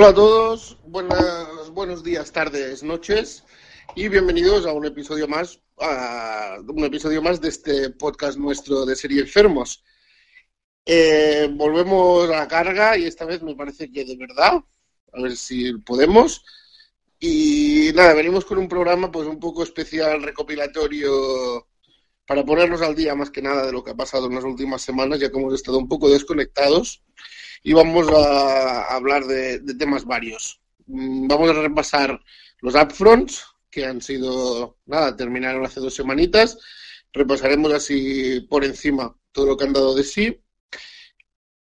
[0.00, 3.44] Hola a todos, buenas, buenos días, tardes, noches
[3.94, 8.96] y bienvenidos a un episodio más, a un episodio más de este podcast nuestro de
[8.96, 9.84] serie Enfermos.
[10.86, 14.64] Eh, volvemos a la carga y esta vez me parece que de verdad,
[15.12, 16.46] a ver si podemos.
[17.18, 21.68] Y nada, venimos con un programa pues un poco especial, recopilatorio,
[22.26, 24.80] para ponernos al día más que nada de lo que ha pasado en las últimas
[24.80, 27.04] semanas, ya que hemos estado un poco desconectados
[27.62, 30.60] y vamos a hablar de, temas varios.
[30.86, 32.20] Mm, Vamos a repasar
[32.60, 36.58] los upfronts, que han sido, nada, terminaron hace dos semanitas.
[37.12, 40.40] Repasaremos así por encima todo lo que han dado de sí.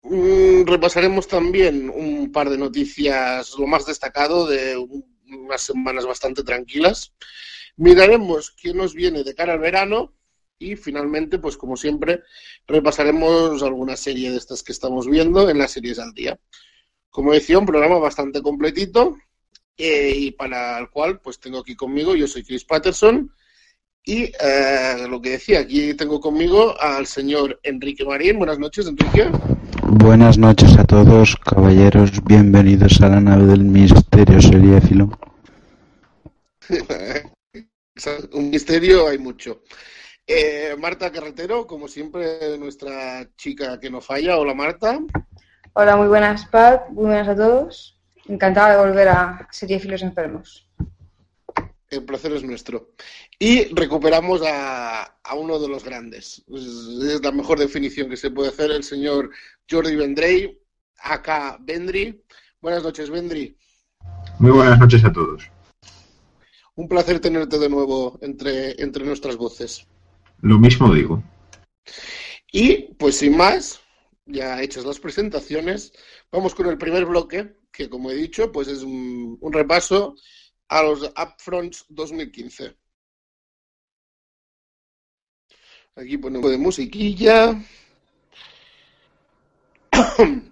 [0.02, 6.44] Mm, Repasaremos también un par de noticias, lo más destacado de un- unas semanas bastante
[6.44, 7.14] tranquilas.
[7.78, 10.14] Miraremos qué nos viene de cara al verano
[10.60, 12.24] y finalmente, pues como siempre,
[12.68, 16.38] repasaremos alguna serie de estas que estamos viendo en las series al día.
[17.10, 19.18] Como decía, un programa bastante completito
[19.78, 23.34] eh, y para el cual pues tengo aquí conmigo, yo soy Chris Patterson
[24.04, 28.38] y eh, lo que decía, aquí tengo conmigo al señor Enrique Marín.
[28.38, 29.30] Buenas noches, Enrique.
[29.84, 32.12] Buenas noches a todos, caballeros.
[32.26, 35.10] Bienvenidos a la nave del misterio seriéfilo.
[38.34, 39.62] Un misterio hay mucho.
[40.32, 44.38] Eh, Marta Carretero, como siempre, nuestra chica que no falla.
[44.38, 45.00] Hola Marta.
[45.74, 46.88] Hola, muy buenas, Pat.
[46.90, 48.00] Muy buenas a todos.
[48.28, 50.70] Encantada de volver a Seriefilos Enfermos.
[51.90, 52.92] El placer es nuestro.
[53.40, 56.44] Y recuperamos a, a uno de los grandes.
[56.48, 56.64] Es,
[57.12, 59.32] es la mejor definición que se puede hacer, el señor
[59.68, 60.62] Jordi Vendrey,
[61.00, 62.24] acá Vendry.
[62.62, 63.58] Buenas noches, Vendry.
[64.38, 65.50] Muy buenas noches a todos.
[66.76, 69.88] Un placer tenerte de nuevo entre, entre nuestras voces.
[70.42, 71.24] Lo mismo digo.
[72.52, 73.82] Y pues sin más,
[74.26, 75.94] ya hechas las presentaciones,
[76.32, 80.16] vamos con el primer bloque, que como he dicho, pues es un, repaso
[80.68, 82.76] a los Upfronts 2015.
[85.96, 87.62] Aquí ponemos de musiquilla.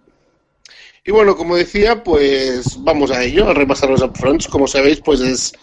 [1.04, 4.46] Y bueno, como decía, pues vamos a ello, a repasar los Upfronts.
[4.46, 5.54] Como sabéis, pues es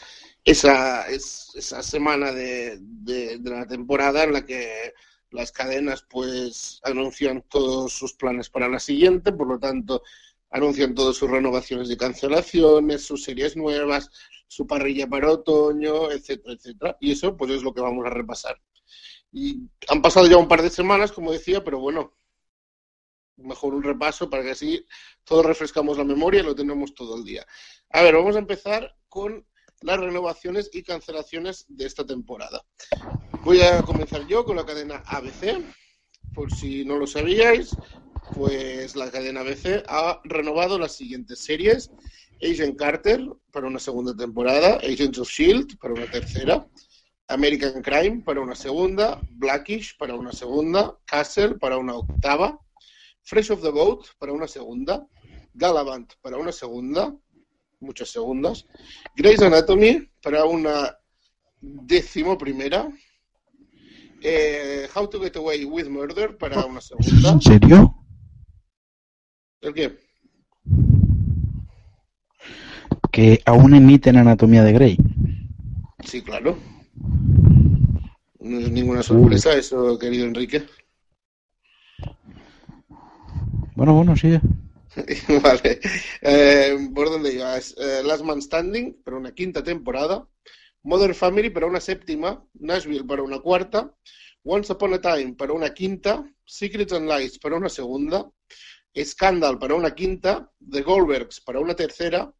[0.44, 4.92] esa, es, esa semana de, de, de la temporada en la que
[5.30, 10.02] las cadenas pues anuncian todos sus planes para la siguiente, por lo tanto
[10.50, 14.08] anuncian todas sus renovaciones y cancelaciones, sus series nuevas,
[14.46, 16.96] su parrilla para otoño, etcétera, etcétera.
[17.00, 18.60] Y eso pues es lo que vamos a repasar.
[19.32, 22.16] Y han pasado ya un par de semanas, como decía, pero bueno,
[23.36, 24.86] mejor un repaso para que así
[25.24, 27.44] todos refrescamos la memoria y lo tenemos todo el día.
[27.90, 29.44] A ver, vamos a empezar con
[29.84, 32.64] las renovaciones y cancelaciones de esta temporada.
[33.42, 35.62] Voy a comenzar yo con la cadena ABC.
[36.34, 37.76] Por si no lo sabíais,
[38.34, 41.90] pues la cadena ABC ha renovado las siguientes series.
[42.42, 46.66] Agent Carter para una segunda temporada, Agents of Shield para una tercera,
[47.28, 52.58] American Crime para una segunda, Blackish para una segunda, Castle para una octava,
[53.22, 55.06] Fresh of the Boat para una segunda,
[55.52, 57.14] Galavant para una segunda,
[57.80, 58.66] muchas segundas,
[59.16, 60.96] Grey's Anatomy para una
[61.60, 62.88] décimo primera,
[64.22, 67.32] eh, How to Get Away with Murder para una segunda.
[67.32, 67.94] ¿En serio?
[69.60, 69.98] ¿El qué?
[73.10, 74.98] Que aún emiten Anatomía de Grey.
[76.04, 76.58] Sí, claro.
[78.40, 80.66] No es ninguna sorpresa eso, querido Enrique.
[83.74, 84.40] Bueno, bueno, sigue.
[85.42, 85.80] vale.
[86.20, 87.74] Eh, ¿Por dónde ibas?
[87.78, 90.28] Eh, Last Man Standing para una quinta temporada.
[90.82, 92.46] Mother Family para una séptima.
[92.54, 93.92] Nashville para una cuarta.
[94.44, 96.24] Once Upon a Time para una quinta.
[96.44, 98.30] Secrets and Lies para una segunda.
[98.96, 100.50] Scandal para una quinta.
[100.70, 102.32] The Goldbergs para una tercera.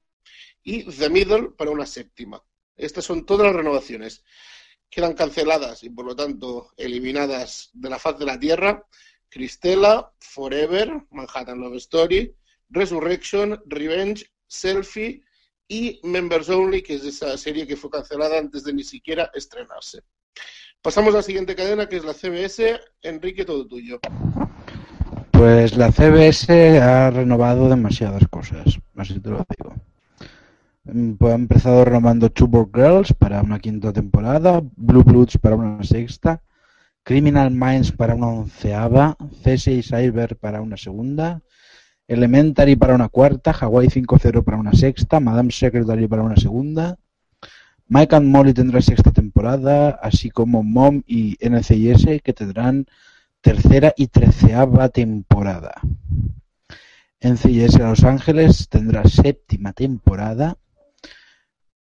[0.63, 2.43] Y The Middle para una séptima.
[2.77, 4.23] Estas son todas las renovaciones.
[4.89, 8.87] Quedan canceladas y por lo tanto eliminadas de la faz de la Tierra.
[9.29, 12.33] Cristela, Forever, Manhattan Love Story,
[12.75, 15.23] Resurrection, Revenge, Selfie
[15.69, 20.03] y Members Only, que es esa serie que fue cancelada antes de ni siquiera estrenarse.
[20.83, 22.79] Pasamos a la siguiente cadena, que es la CBS.
[23.03, 24.01] Enrique, todo tuyo.
[25.31, 29.75] Pues la CBS ha renovado demasiadas cosas, así te lo digo.
[30.85, 35.83] Mm, Pues ha empezado renovando Two Girls para una quinta temporada, Blue Bloods para una
[35.83, 36.43] sexta,
[37.03, 41.43] Criminal Minds para una onceava, CSI Cyber para una segunda,
[42.07, 46.99] Elementary para una cuarta, Hawaii 5.0 para una sexta, Madame Secretary para una segunda,
[47.89, 52.87] Mike and Molly tendrá sexta temporada, así como Mom y NCIS que tendrán
[53.41, 55.75] tercera y treceava temporada.
[57.21, 60.57] NCIS Los Ángeles tendrá séptima temporada.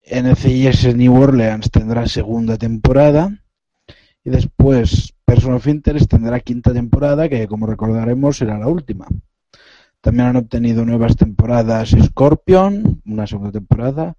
[0.05, 3.39] NCIS New Orleans tendrá segunda temporada.
[4.25, 9.07] Y después Person of Interest tendrá quinta temporada, que como recordaremos será la última.
[10.05, 14.15] También han obtenido nuevas temporadas Scorpion, una segunda temporada.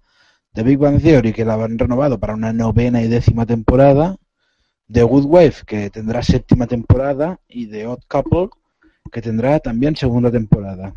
[0.52, 4.16] The Big Bang Theory, que la han renovado para una novena y décima temporada.
[4.92, 7.38] The Good Wife, que tendrá séptima temporada.
[7.48, 8.48] Y The Odd Couple,
[9.12, 10.92] que tendrá también segunda temporada.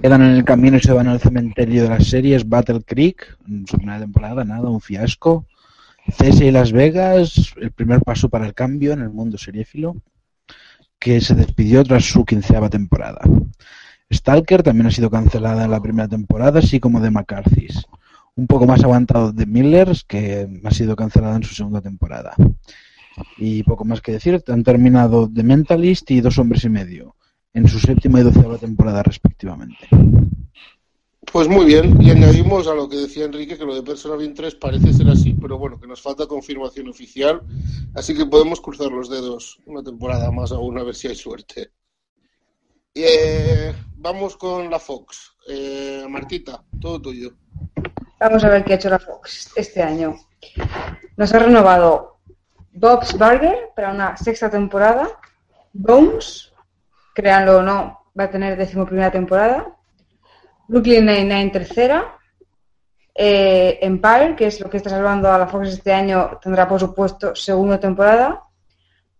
[0.00, 3.36] Quedan en el camino y se van al cementerio de las series Battle Creek,
[3.66, 5.46] su primera temporada, nada, un fiasco.
[6.16, 9.96] CSI Las Vegas, el primer paso para el cambio en el mundo seriéfilo,
[11.00, 13.22] que se despidió tras su quinceava temporada.
[14.12, 17.86] Stalker también ha sido cancelada en la primera temporada, así como The McCarthy's.
[18.36, 22.34] Un poco más aguantado The Millers, que ha sido cancelada en su segunda temporada.
[23.38, 27.16] Y poco más que decir, han terminado The Mentalist y Dos Hombres y Medio,
[27.54, 29.88] en su séptima y doceava temporada respectivamente.
[31.32, 34.56] Pues muy bien, y añadimos a lo que decía Enrique que lo de Persona 23
[34.56, 37.40] parece ser así, pero bueno, que nos falta confirmación oficial,
[37.94, 41.70] así que podemos cruzar los dedos una temporada más aún a ver si hay suerte.
[42.92, 45.36] Y, eh, vamos con la Fox.
[45.46, 47.30] Eh, Martita, todo tuyo.
[48.18, 50.16] Vamos a ver qué ha hecho la Fox este año.
[51.16, 52.18] Nos ha renovado
[52.72, 55.08] Bob's Burger para una sexta temporada.
[55.72, 56.52] Bones,
[57.14, 59.76] créanlo o no, va a tener decimoprimera temporada.
[60.70, 62.16] Brooklyn Nine-Nine tercera.
[63.12, 66.78] Eh, Empire, que es lo que está salvando a la Fox este año, tendrá por
[66.78, 68.44] supuesto segunda temporada.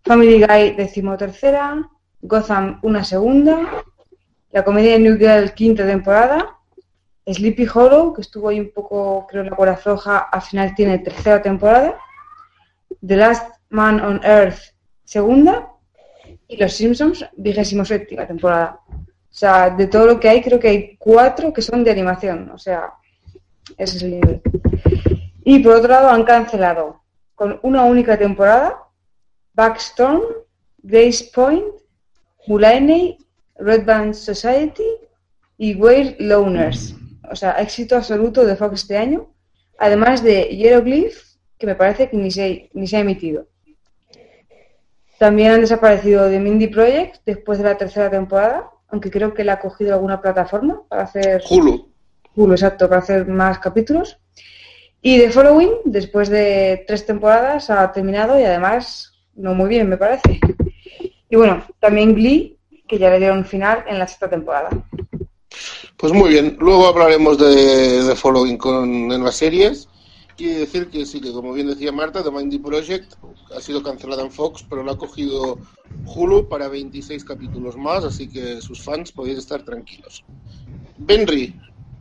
[0.04, 1.90] Family Guy decimotercera.
[2.22, 3.82] Gotham una segunda.
[4.52, 6.56] La comedia de New Girl quinta temporada.
[7.26, 11.00] Sleepy Hollow, que estuvo ahí un poco, creo, en la cuerda floja, al final tiene
[11.00, 11.98] tercera temporada.
[13.04, 14.60] The Last Man on Earth,
[15.02, 15.68] segunda.
[16.46, 18.78] Y Los Simpsons, vigésimo séptima temporada.
[19.30, 22.50] O sea, de todo lo que hay, creo que hay cuatro que son de animación.
[22.50, 22.92] O sea,
[23.78, 24.42] ese es el nivel.
[25.44, 27.02] Y por otro lado, han cancelado
[27.34, 28.76] con una única temporada
[29.54, 30.22] Backstorm,
[30.78, 31.64] Grace Point,
[32.46, 33.18] Mulaney,
[33.56, 34.90] Red Band Society
[35.58, 36.94] y Weird Loners.
[37.30, 39.32] O sea, éxito absoluto de Fox este año.
[39.78, 41.16] Además de Hieroglyph,
[41.58, 43.46] que me parece que ni se, ni se ha emitido.
[45.18, 49.54] También han desaparecido de Mindy Project después de la tercera temporada, aunque creo que la
[49.54, 51.42] ha cogido alguna plataforma para hacer.
[51.48, 51.88] Hulu.
[52.34, 54.18] Hulu, exacto, para hacer más capítulos.
[55.02, 59.96] Y The Following, después de tres temporadas, ha terminado y además no muy bien, me
[59.96, 60.38] parece.
[61.28, 64.68] Y bueno, también Glee, que ya le dieron final en la sexta temporada.
[65.96, 69.88] Pues muy bien, luego hablaremos de, de Following con, en las series.
[70.40, 73.12] Y decir que sí, que como bien decía Marta, The Mindy Project
[73.54, 75.58] ha sido cancelada en Fox, pero lo ha cogido
[76.06, 80.24] Hulu para 26 capítulos más, así que sus fans podéis estar tranquilos.
[80.96, 81.54] Benry,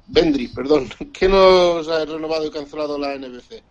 [0.07, 3.61] Bendry, perdón, ¿qué nos ha renovado y cancelado la NBC?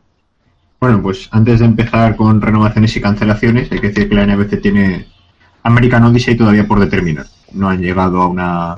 [0.81, 4.61] Bueno, pues antes de empezar con renovaciones y cancelaciones, hay que decir que la NBC
[4.61, 5.07] tiene
[5.63, 7.25] American Odyssey todavía por determinar.
[7.55, 8.77] No han llegado a una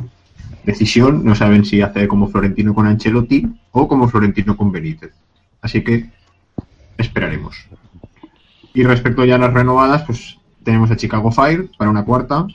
[0.64, 5.12] decisión, no saben si hacer como Florentino con Ancelotti o como Florentino con Benítez.
[5.62, 6.10] Así que
[6.98, 7.56] esperaremos.
[8.74, 12.46] Y respecto ya a las renovadas, pues tenemos a Chicago Fire para una cuarta,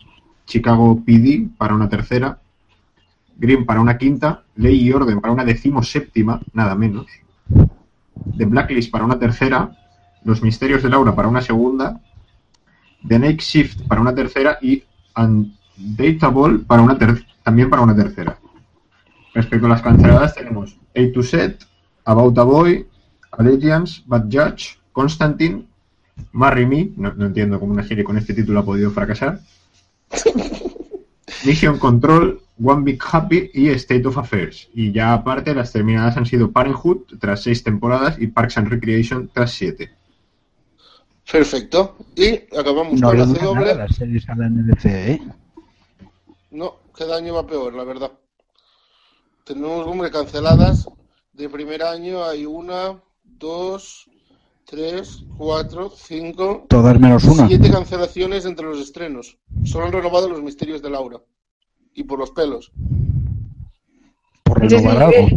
[0.45, 2.39] Chicago PD para una tercera,
[3.37, 7.07] Green para una quinta, Ley y Orden para una decimoséptima, nada menos,
[8.37, 9.75] The Blacklist para una tercera,
[10.23, 11.99] Los Misterios de Laura para una segunda,
[13.07, 14.83] The Night Shift para una tercera y
[15.15, 16.97] An- Dateable para una
[17.43, 18.37] también para una tercera.
[19.33, 21.65] Respecto a las canceladas tenemos A to Set,
[22.05, 22.85] About a Boy,
[23.37, 25.65] Allegiance, Bad Judge, Constantine,
[26.31, 29.39] Marry Me, no, no entiendo cómo una serie con este título ha podido fracasar,
[31.45, 34.69] Mission Control, One Big Happy y State of Affairs.
[34.73, 39.29] Y ya aparte las terminadas han sido Parenthood tras seis temporadas y Parks and Recreation
[39.33, 39.91] tras siete.
[41.29, 41.97] Perfecto.
[42.15, 45.21] Y acabamos No con la dura nada las series a la NBC, ¿eh?
[46.51, 48.11] No, cada año va peor, la verdad.
[49.43, 50.87] Tenemos, hombre, canceladas.
[51.33, 54.09] De primer año hay una, dos,
[54.65, 57.47] tres, cuatro, cinco, Todas menos una.
[57.47, 59.37] siete cancelaciones entre los estrenos.
[59.63, 61.21] Solo han renovado los misterios de Laura.
[61.93, 62.71] Y por los pelos.
[64.43, 65.27] Por renovar algo.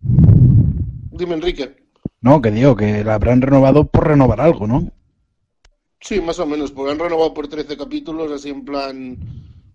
[0.00, 1.76] Dime, Enrique.
[2.20, 4.90] No, que digo, que la habrán renovado por renovar algo, ¿no?
[6.00, 9.18] Sí, más o menos, porque han renovado por 13 capítulos, así en plan,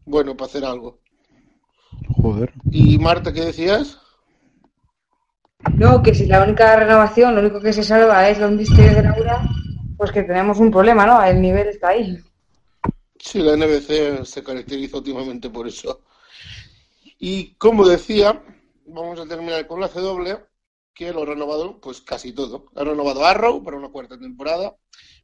[0.06, 1.00] bueno, para hacer algo.
[2.10, 2.52] Joder.
[2.72, 4.00] Y Marta, ¿qué decías?
[5.74, 9.04] No, que si la única renovación, lo único que se salva es los misterios de
[9.04, 9.42] Laura,
[9.98, 11.24] pues que tenemos un problema, ¿no?
[11.24, 12.18] El nivel está ahí.
[13.20, 16.02] Sí, la NBC se caracteriza últimamente por eso.
[17.18, 18.42] Y como decía,
[18.86, 20.38] vamos a terminar con la CW,
[20.94, 22.68] que lo ha renovado pues casi todo.
[22.76, 24.76] Ha renovado Arrow para una cuarta temporada,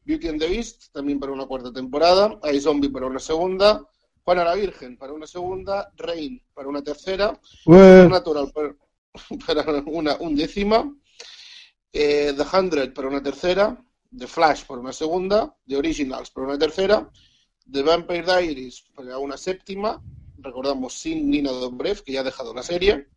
[0.04, 3.82] Beauty and the Beast también para una cuarta temporada, iZombie para una segunda,
[4.24, 8.76] Juana la Virgen para una segunda, Rain para una tercera, Ué, Natural para,
[9.46, 10.94] para una undécima,
[11.92, 13.84] eh, The Hundred para una tercera,
[14.16, 17.10] The Flash para una segunda, The Originals para una tercera,
[17.72, 20.02] The Vampire Diaries para una séptima,
[20.38, 23.08] recordamos sin Nina Dobrev, que ya ha dejado la serie,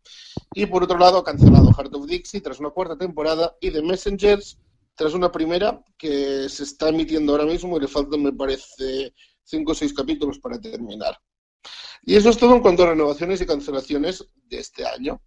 [0.53, 3.81] y por otro lado ha cancelado Heart of Dixie tras una cuarta temporada y The
[3.81, 4.59] Messengers
[4.95, 9.73] tras una primera que se está emitiendo ahora mismo y le faltan, me parece, cinco
[9.73, 11.19] o seis capítulos para terminar.
[12.03, 15.21] Y eso es todo en cuanto a renovaciones y cancelaciones de este año.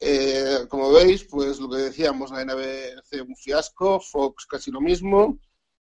[0.00, 5.38] Eh, como veis, pues lo que decíamos, la NBC un fiasco, Fox casi lo mismo,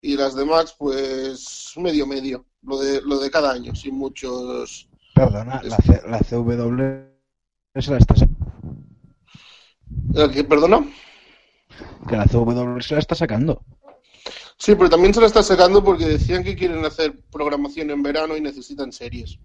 [0.02, 4.86] y las demás, pues medio medio, lo de, lo de cada año, sin muchos...
[5.14, 8.28] perdona, la, C- la CW se la está sa-
[10.14, 10.86] ¿El que, perdona?
[12.06, 13.62] que la CW se la está sacando.
[14.58, 18.36] Sí, pero también se la está sacando porque decían que quieren hacer programación en verano
[18.36, 19.38] y necesitan series.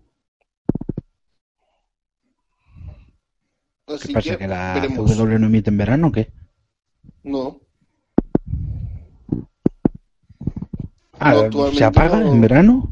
[3.88, 4.32] ¿Qué Así pasa?
[4.32, 5.18] que ¿Que la veremos.
[5.18, 6.32] CW no emite en verano o qué?
[7.24, 7.60] No,
[11.20, 12.34] Ah, No, ¿se apaga no.
[12.34, 12.90] en verano?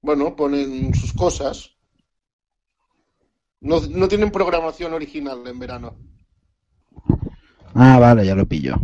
[0.00, 1.76] bueno, ponen sus cosas.
[3.60, 5.96] No, no tienen programación original en verano.
[7.74, 8.76] Ah, vale, ya lo pillo.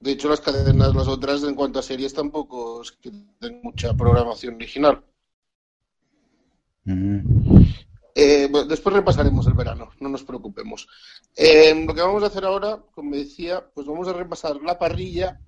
[0.00, 3.94] De hecho, las cadenas, las otras, en cuanto a series, tampoco es que tengan mucha
[3.96, 5.04] programación original.
[8.20, 10.88] Eh, después repasaremos el verano, no nos preocupemos.
[11.36, 15.40] Eh, lo que vamos a hacer ahora, como decía, pues vamos a repasar la parrilla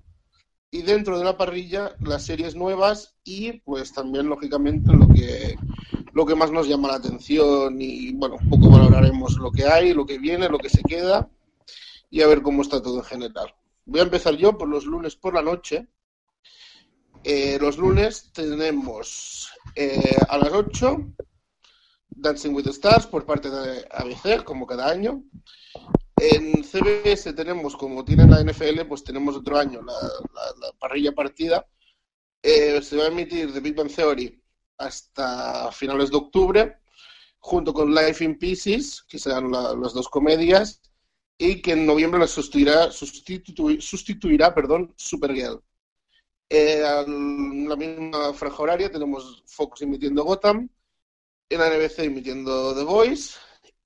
[0.71, 5.57] y dentro de la parrilla las series nuevas y pues también lógicamente lo que
[6.13, 9.93] lo que más nos llama la atención y bueno, un poco valoraremos lo que hay,
[9.93, 11.29] lo que viene, lo que se queda
[12.09, 13.53] y a ver cómo está todo en general.
[13.85, 15.89] Voy a empezar yo por los lunes por la noche.
[17.25, 19.51] Eh, los lunes tenemos
[20.29, 21.15] a las 8
[22.11, 25.23] Dancing with the Stars por parte de ABC, como cada año.
[26.17, 31.13] En CBS tenemos, como tiene la NFL, pues tenemos otro año la, la- la parrilla
[31.13, 31.65] partida.
[32.43, 34.39] Eh, se va a emitir The Big Bang Theory
[34.77, 36.77] hasta finales de octubre,
[37.39, 40.81] junto con Life in Pieces, que serán la- las dos comedias,
[41.37, 45.59] y que en noviembre la sustituirá, sustitu- sustituirá perdón, Supergirl.
[46.49, 50.69] Eh, en la misma franja horaria tenemos Fox emitiendo Gotham,
[51.57, 53.37] la NBC emitiendo The Voice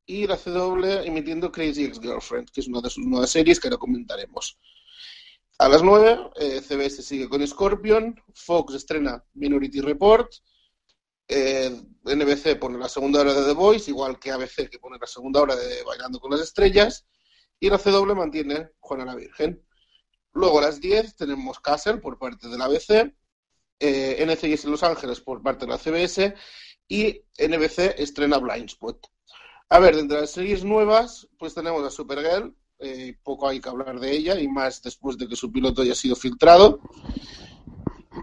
[0.05, 3.77] y la CW emitiendo Crazy Ex-Girlfriend, que es una de sus nuevas series que ahora
[3.77, 4.57] comentaremos.
[5.57, 10.31] A las 9, eh, CBS sigue con Scorpion, Fox estrena Minority Report,
[11.27, 11.71] eh,
[12.03, 15.41] NBC pone la segunda hora de The Voice, igual que ABC que pone la segunda
[15.41, 17.07] hora de Bailando con las Estrellas,
[17.59, 19.65] y la CW mantiene Juana la Virgen.
[20.33, 23.15] Luego a las 10 tenemos Castle por parte de la ABC,
[23.79, 26.35] eh, NCIS Los Ángeles por parte de la CBS
[26.87, 29.07] y NBC estrena Blindspot.
[29.69, 33.69] A ver, dentro de las series nuevas, pues tenemos a Supergirl, eh, poco hay que
[33.69, 36.79] hablar de ella, y más después de que su piloto haya sido filtrado.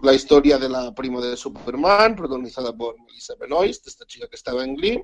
[0.01, 4.63] La historia de la prima de Superman, protagonizada por Melissa Benoist, esta chica que estaba
[4.63, 5.03] en Glee.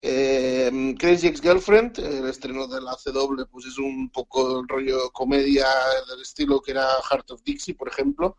[0.00, 5.66] Eh, Crazy Ex-Girlfriend, el estreno de la CW, pues es un poco el rollo comedia
[6.08, 8.38] del estilo que era Heart of Dixie, por ejemplo.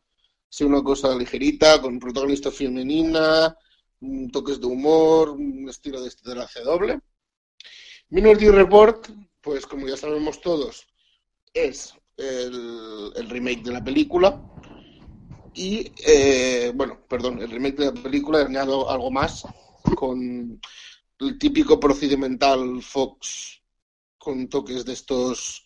[0.49, 3.55] Es una cosa ligerita, con protagonista femenina,
[4.31, 6.99] toques de humor, un estilo de, de la CW.
[8.09, 9.09] Minority Report,
[9.41, 10.87] pues como ya sabemos todos,
[11.53, 14.41] es el, el remake de la película.
[15.53, 19.45] Y, eh, bueno, perdón, el remake de la película, añado algo más
[19.95, 20.59] con
[21.19, 23.61] el típico procedimental Fox
[24.17, 25.65] con toques de estos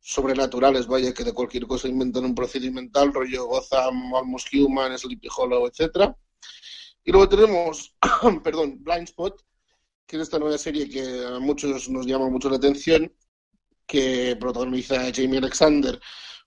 [0.00, 5.66] sobrenaturales, vaya, que de cualquier cosa inventan un procedimental, rollo Gotham, Almost Human, Sleepy Hollow,
[5.66, 6.16] etcétera.
[7.08, 7.96] Y luego tenemos,
[8.44, 9.42] perdón, Blind Spot,
[10.06, 13.10] que es esta nueva serie que a muchos nos llama mucho la atención,
[13.86, 15.98] que protagoniza Jamie Alexander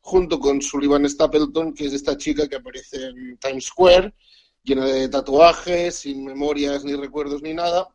[0.01, 4.13] junto con Sullivan Stapleton, que es esta chica que aparece en Times Square,
[4.62, 7.88] llena de tatuajes, sin memorias ni recuerdos ni nada,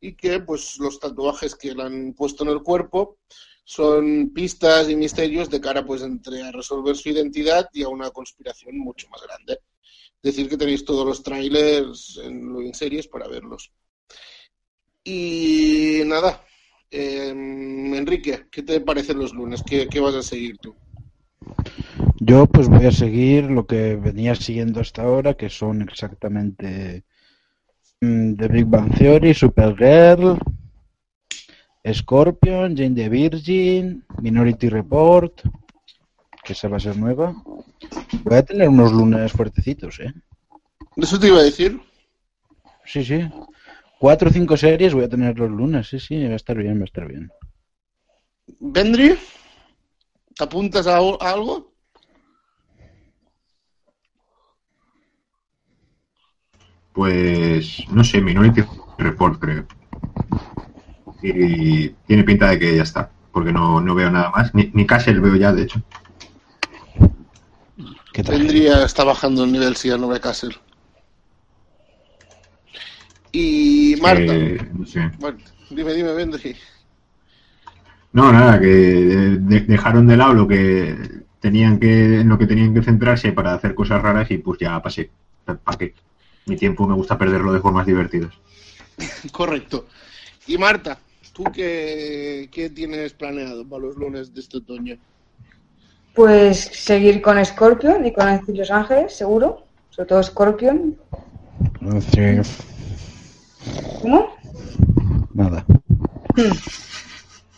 [0.00, 3.18] y que pues los tatuajes que le han puesto en el cuerpo
[3.62, 8.10] son pistas y misterios de cara pues entre a resolver su identidad y a una
[8.10, 9.60] conspiración mucho más grande.
[10.22, 13.72] Decir que tenéis todos los trailers en, series para verlos.
[15.02, 16.44] Y nada,
[16.90, 19.62] eh, Enrique, ¿qué te parecen los lunes?
[19.62, 20.74] ¿Qué, ¿Qué, vas a seguir tú?
[22.20, 27.04] Yo pues voy a seguir lo que venía siguiendo hasta ahora, que son exactamente
[28.02, 30.38] mm, The Big Bang Theory, Supergirl,
[31.90, 35.40] Scorpion, Jane the Virgin, Minority Report,
[36.42, 37.34] que esa va a ser nueva.
[38.24, 40.12] Voy a tener unos lunes fuertecitos, ¿eh?
[40.96, 41.80] ¿Eso te iba a decir?
[42.84, 43.28] Sí, sí.
[43.98, 46.78] Cuatro o cinco series voy a tener los lunes, sí, sí, va a estar bien,
[46.78, 47.30] va a estar bien.
[48.58, 49.18] ¿Vendry?
[50.34, 51.72] ¿Te apuntas a, a algo?
[56.92, 58.62] Pues no sé, Minority
[58.98, 59.66] Report creo.
[61.22, 64.54] Y tiene pinta de que ya está, porque no, no veo nada más.
[64.54, 65.82] Ni, ni Castle veo ya, de hecho.
[68.28, 70.56] Vendría, está bajando el nivel si ya no ve Castle.
[73.32, 74.34] Y Marta.
[74.34, 75.10] Eh, no sé.
[75.18, 75.38] Bueno,
[75.70, 76.56] dime, dime, Vendry.
[78.12, 80.96] No, nada, que de- dejaron de lado lo que
[81.38, 84.82] tenían que, en lo que tenían que centrarse para hacer cosas raras y pues ya
[84.82, 85.10] pasé.
[85.44, 85.94] ¿Para qué?
[86.46, 88.34] Mi tiempo me gusta perderlo de formas divertidas.
[89.32, 89.86] Correcto.
[90.48, 90.98] Y Marta,
[91.32, 94.96] ¿tú qué, qué tienes planeado para los lunes de este otoño?
[96.14, 99.64] Pues seguir con Scorpion y con Los Ángeles, seguro.
[99.90, 100.98] Sobre todo Scorpion.
[102.12, 102.40] Sí,
[104.02, 104.34] ¿Cómo?
[105.34, 105.64] nada.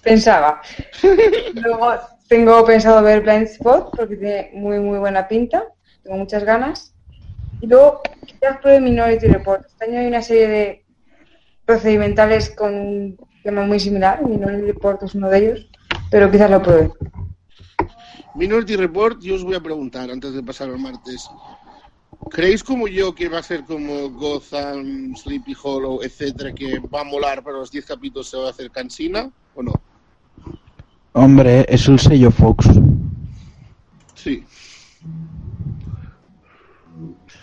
[0.02, 0.60] Pensaba.
[1.54, 1.94] Luego
[2.28, 5.64] tengo pensado ver Blind Spot porque tiene muy muy buena pinta.
[6.02, 6.94] Tengo muchas ganas.
[7.60, 9.64] Y luego quizás pruebe Minority Report.
[9.66, 10.84] Este año hay una serie de
[11.64, 14.26] procedimentales con un tema muy similar.
[14.26, 15.70] Minority Report es uno de ellos.
[16.10, 16.90] Pero quizás lo pruebe.
[18.34, 21.28] Minority Report, yo os voy a preguntar antes de pasar al martes.
[22.30, 27.04] ¿Creéis como yo que va a ser como Gotham, Sleepy Hollow, etcétera, que va a
[27.04, 29.72] molar para los 10 capítulos se va a hacer cansina o no?
[31.12, 32.68] Hombre, es el sello Fox.
[34.14, 34.44] Sí.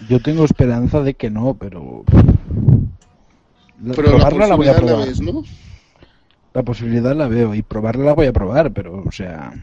[0.08, 2.04] Yo tengo esperanza de que no, pero...
[3.84, 5.08] La- Pero la probarla la voy a la probar.
[5.08, 5.44] ves, ¿no?
[6.54, 9.54] La posibilidad la veo y probarla la voy a probar, pero, o sea...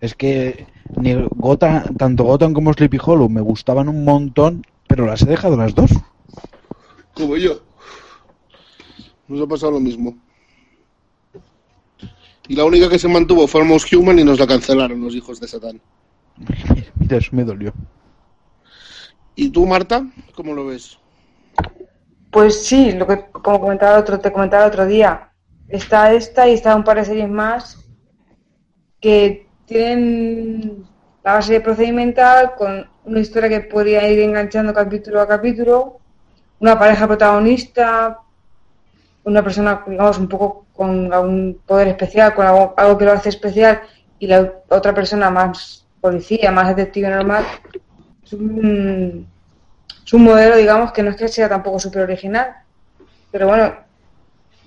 [0.00, 5.22] Es que ni Gotham, tanto Gotham como Sleepy Hollow me gustaban un montón, pero las
[5.22, 5.90] he dejado las dos.
[7.14, 7.60] Como yo.
[9.26, 10.16] Nos ha pasado lo mismo.
[12.48, 15.38] Y la única que se mantuvo fue Almost Human y nos la cancelaron los hijos
[15.40, 15.80] de Satán.
[16.94, 17.74] Mira, eso me dolió.
[19.34, 20.06] ¿Y tú, Marta?
[20.34, 20.98] ¿Cómo lo ves?
[22.30, 25.32] Pues sí, lo que como comentaba otro, te comentaba el otro día.
[25.68, 27.84] Está esta y está un par de series más
[29.00, 30.84] que tienen
[31.22, 36.00] la base procedimental con una historia que podría ir enganchando capítulo a capítulo,
[36.58, 38.18] una pareja protagonista,
[39.24, 43.28] una persona, digamos, un poco con algún poder especial, con algo, algo que lo hace
[43.28, 43.82] especial,
[44.18, 47.44] y la otra persona más policía, más detective normal.
[48.24, 49.26] Es un,
[50.04, 52.56] es un modelo, digamos, que no es que sea tampoco súper original,
[53.30, 53.74] pero bueno,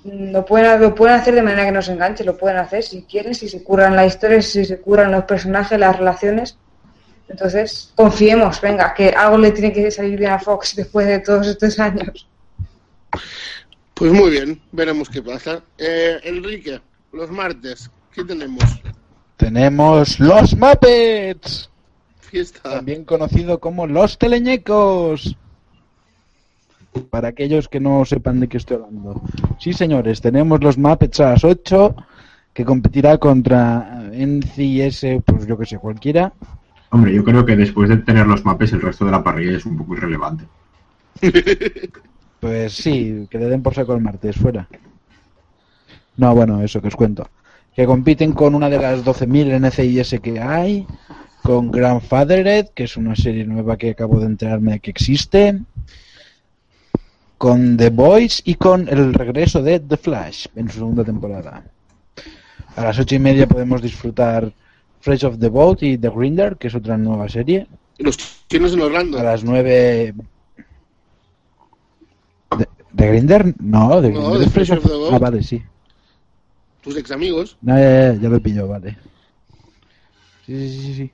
[0.04, 3.36] lo pueden, lo pueden hacer de manera que nos enganche, lo pueden hacer si quieren,
[3.36, 6.58] si se curran la historia, si se curran los personajes, las relaciones.
[7.30, 11.48] Entonces, confiemos, venga, que algo le tiene que salir bien a Fox después de todos
[11.48, 12.28] estos años.
[13.94, 15.62] Pues muy bien, veremos qué pasa.
[15.78, 16.82] Eh, Enrique,
[17.14, 18.64] los martes, ¿qué tenemos?
[19.38, 21.70] Tenemos Los Muppets,
[22.20, 22.62] Fiesta.
[22.62, 25.36] también conocido como Los Teleñecos.
[27.10, 29.22] Para aquellos que no sepan de qué estoy hablando.
[29.60, 31.96] Sí, señores, tenemos los Muppets a las 8,
[32.54, 36.34] que competirá contra NCIS, pues yo que sé, cualquiera.
[36.90, 39.66] Hombre, yo creo que después de tener los mapes, el resto de la parrilla es
[39.66, 40.46] un poco irrelevante.
[42.42, 44.68] Pues sí, que le den por saco el martes, fuera.
[46.18, 47.30] No, bueno, eso que os cuento.
[47.76, 50.88] Que compiten con una de las 12.000 NCIS que hay,
[51.44, 55.60] con Grandfathered, que es una serie nueva que acabo de enterarme de que existe,
[57.42, 61.64] con The Boys y con el regreso de The Flash en su segunda temporada.
[62.76, 64.54] A las ocho y media podemos disfrutar
[65.00, 67.66] Fresh of the Boat y The Grinder, que es otra nueva serie.
[67.98, 69.18] Los tienes en Orlando.
[69.18, 70.14] A las nueve...
[72.60, 73.56] ¿De, de Grinder?
[73.60, 75.14] No, de No, Grinder de es Fresh of the Boat.
[75.14, 75.64] Ah, vale, sí.
[76.82, 77.58] Tus ex amigos.
[77.64, 79.00] No, ya, ya, ya lo pillo, vale.
[80.46, 81.12] Sí, sí, sí, sí.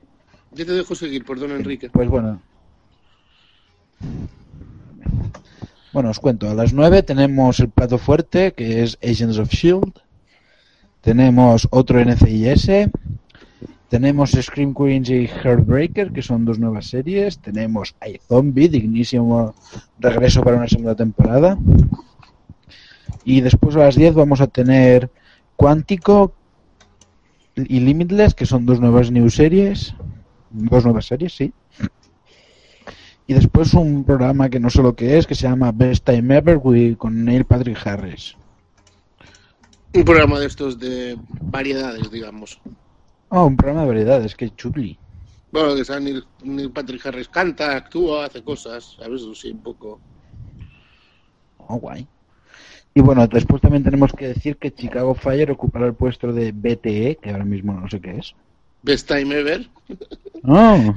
[0.51, 1.89] Ya te dejo seguir, perdón, Enrique.
[1.89, 2.41] Pues bueno.
[5.97, 6.47] Bueno, os cuento.
[6.47, 9.93] A las 9 tenemos el plato fuerte, que es Agents of Shield.
[11.01, 12.91] Tenemos otro NCIS.
[13.89, 17.39] Tenemos Scream Queens y Heartbreaker, que son dos nuevas series.
[17.39, 19.55] Tenemos iZombie, dignísimo
[19.97, 21.57] regreso para una segunda temporada.
[23.23, 25.09] Y después a las 10 vamos a tener
[25.55, 26.35] Cuántico
[27.55, 29.95] y Limitless, que son dos nuevas new series.
[30.51, 31.51] Dos nuevas series, sí.
[33.27, 36.37] Y después un programa que no sé lo que es, que se llama Best Time
[36.37, 38.35] Ever with- con Neil Patrick Harris.
[39.93, 42.59] Un programa de estos de variedades, digamos.
[43.29, 44.97] Oh, un programa de variedades, que chuli.
[45.51, 49.21] Bueno, que sea Neil, Neil Patrick Harris canta, actúa, hace cosas, ¿sabes?
[49.33, 49.99] Sí, un poco.
[51.57, 52.07] Oh, guay.
[52.93, 57.17] Y bueno, después también tenemos que decir que Chicago Fire ocupará el puesto de BTE,
[57.21, 58.33] que ahora mismo no sé qué es.
[58.83, 59.67] Best Time Ever.
[60.43, 60.93] Oh.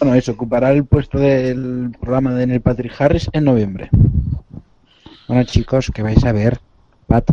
[0.00, 3.90] Bueno, eso, ocupará el puesto del programa de Neil Patrick Harris en noviembre.
[5.26, 6.60] Bueno, chicos, ¿qué vais a ver?
[7.08, 7.30] Pat.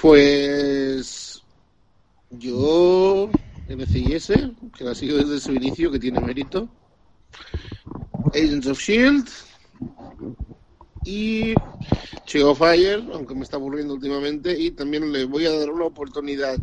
[0.00, 1.42] Pues.
[2.30, 3.30] Yo.
[3.68, 4.32] NCIS,
[4.76, 6.68] que la sigo desde su inicio, que tiene mérito.
[8.32, 9.28] Agents of Shield.
[11.04, 11.54] Y.
[12.26, 14.56] Chicago Fire, aunque me está aburriendo últimamente.
[14.56, 16.58] Y también le voy a dar una oportunidad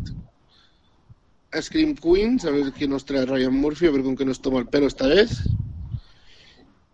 [1.60, 4.60] Scream Queens, a ver qué nos trae Ryan Murphy, a ver con qué nos toma
[4.60, 5.42] el pelo esta vez.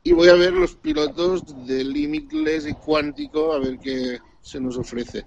[0.02, 4.76] Y voy a ver los pilotos de Limitless y Cuántico, a ver qué se nos
[4.78, 5.24] ofrece.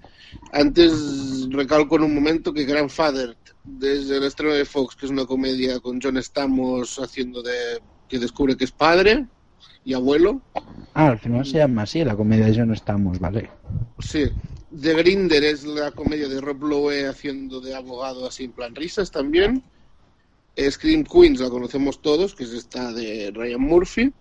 [0.52, 5.24] Antes recalco en un momento que Grandfather, desde el estreno de Fox, que es una
[5.24, 9.26] comedia con John Stamos haciendo de que descubre que es padre
[9.84, 10.40] y abuelo.
[10.94, 13.50] Ah, al final se llama así, la comedia de Yo no estamos, ¿vale?
[13.98, 14.24] Sí.
[14.80, 19.10] The Grinder es la comedia de Rob Lowe haciendo de abogado así en plan risas
[19.10, 19.62] también.
[20.56, 24.12] Eh, Scream Queens la conocemos todos, que es esta de Ryan Murphy.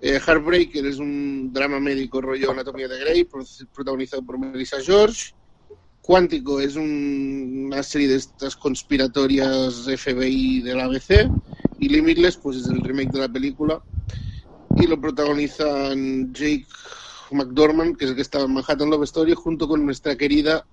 [0.00, 3.44] Eh, Heartbreaker es un drama médico rollo Anatomía de Grey, pro-
[3.74, 5.32] protagonizado por Melissa George.
[6.00, 11.28] Cuántico es un- una serie de estas conspiratorias FBI del ABC.
[11.78, 13.82] Y Limitless, pues es el remake de la película.
[14.80, 16.66] Y lo protagonizan Jake
[17.32, 20.64] McDormand, que es el que estaba en Manhattan Love Story, junto con nuestra querida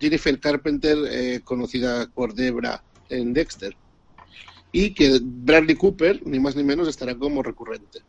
[0.00, 3.76] Jennifer Carpenter, eh, conocida por Debra en Dexter.
[4.72, 8.00] Y que Bradley Cooper, ni más ni menos, estará como recurrente.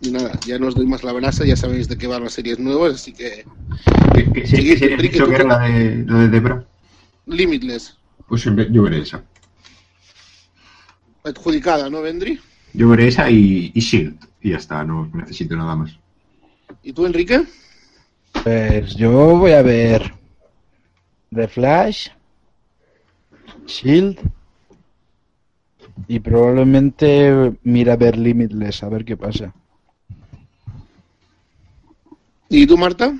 [0.00, 2.34] Y nada, ya no os doy más la brasa, ya sabéis de qué van las
[2.34, 3.44] series nuevas, así que
[4.14, 6.66] ¿Qué, qué, Sí, qué serie que era la de, la de Debra?
[7.26, 7.96] Limitless,
[8.28, 9.24] Pues yo veré esa.
[11.24, 12.38] adjudicada, ¿no, Vendry?
[12.76, 14.18] Yo veré esa y, y Shield.
[14.42, 15.98] Y ya está, no necesito nada más.
[16.82, 17.42] ¿Y tú, Enrique?
[18.44, 20.12] Pues yo voy a ver
[21.34, 22.10] The Flash,
[23.66, 24.18] Shield
[26.06, 29.54] y probablemente mira a ver Limitless, a ver qué pasa.
[32.48, 33.14] ¿Y tú, Marta?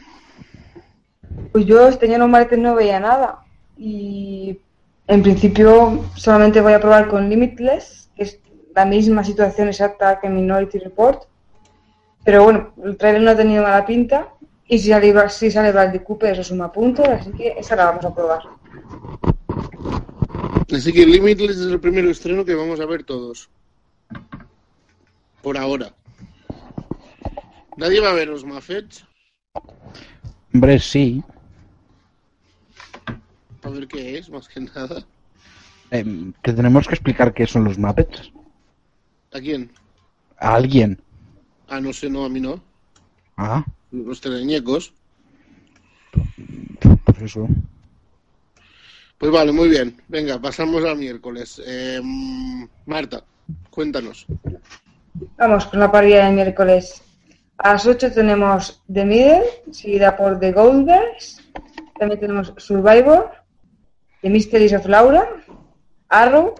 [1.53, 3.45] Pues yo este año martes no veía nada.
[3.79, 4.59] Y
[5.07, 8.39] en principio solamente voy a probar con Limitless, que es
[8.77, 11.23] la misma situación exacta que Minority Report.
[12.25, 14.29] Pero bueno, el trailer no ha tenido mala pinta.
[14.69, 18.05] Y si sale, si sale Bradley Cooper, eso suma puntos, así que esa la vamos
[18.05, 18.43] a probar.
[20.71, 23.49] Así que Limitless es el primer estreno que vamos a ver todos.
[25.41, 25.95] Por ahora.
[27.79, 29.07] ¿Nadie va a ver los Muppets?
[30.53, 31.23] Hombre, sí.
[33.63, 35.07] A ver qué es, más que nada.
[35.91, 38.33] Em, que tenemos que explicar qué son los Muppets.
[39.37, 39.71] ¿A quién?
[40.39, 40.99] A alguien.
[41.69, 42.59] Ah, no sé, no, a mí no.
[43.37, 44.95] Ah, Los teleñecos.
[47.05, 47.47] pues eso.
[49.19, 50.01] Pues vale, muy bien.
[50.09, 51.61] Venga, pasamos al miércoles.
[51.67, 52.01] Eh,
[52.87, 53.25] Marta,
[53.69, 54.25] cuéntanos.
[55.37, 57.03] Vamos con la parrilla del miércoles.
[57.59, 61.43] A las 8 tenemos The Middle, seguida por The Goldbergs.
[61.99, 63.31] También tenemos Survivor,
[64.23, 65.29] The Mysteries of Laura,
[66.09, 66.55] Arrow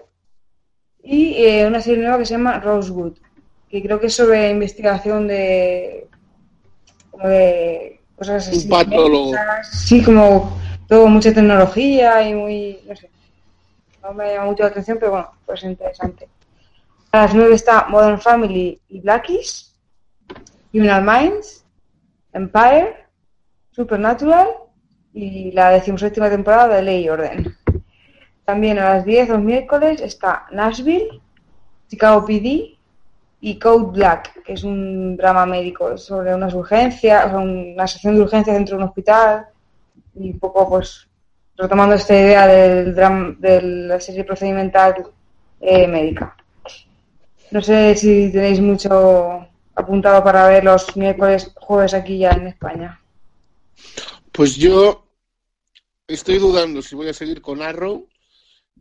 [1.09, 3.13] y eh, una serie nueva que se llama Rosewood,
[3.69, 6.09] que creo que es sobre investigación de,
[7.09, 8.65] como de cosas así.
[8.65, 9.31] Un patólogo.
[9.71, 13.09] Sí, como todo mucha tecnología y muy, no sé.
[14.03, 16.27] No me llama mucho la atención, pero bueno, pues interesante.
[17.13, 19.73] A las 9 está Modern Family y Blackies,
[20.71, 21.63] Criminal Minds,
[22.33, 23.07] Empire,
[23.71, 24.49] Supernatural
[25.13, 27.56] y la decimoséptima temporada de Ley y Orden.
[28.47, 31.21] También a las 10 los miércoles está Nashville,
[31.89, 32.77] Chicago PD
[33.41, 38.15] y Code Black, que es un drama médico sobre unas urgencias, o sea, una sección
[38.15, 39.47] de urgencias dentro de un hospital
[40.15, 41.09] y un poco pues
[41.57, 45.05] retomando esta idea del dram- de la serie procedimental
[45.59, 46.33] eh, médica.
[47.51, 52.97] No sé si tenéis mucho apuntado para ver los miércoles, jueves aquí ya en España.
[54.31, 55.03] Pues yo
[56.07, 58.07] estoy dudando si voy a seguir con Arrow.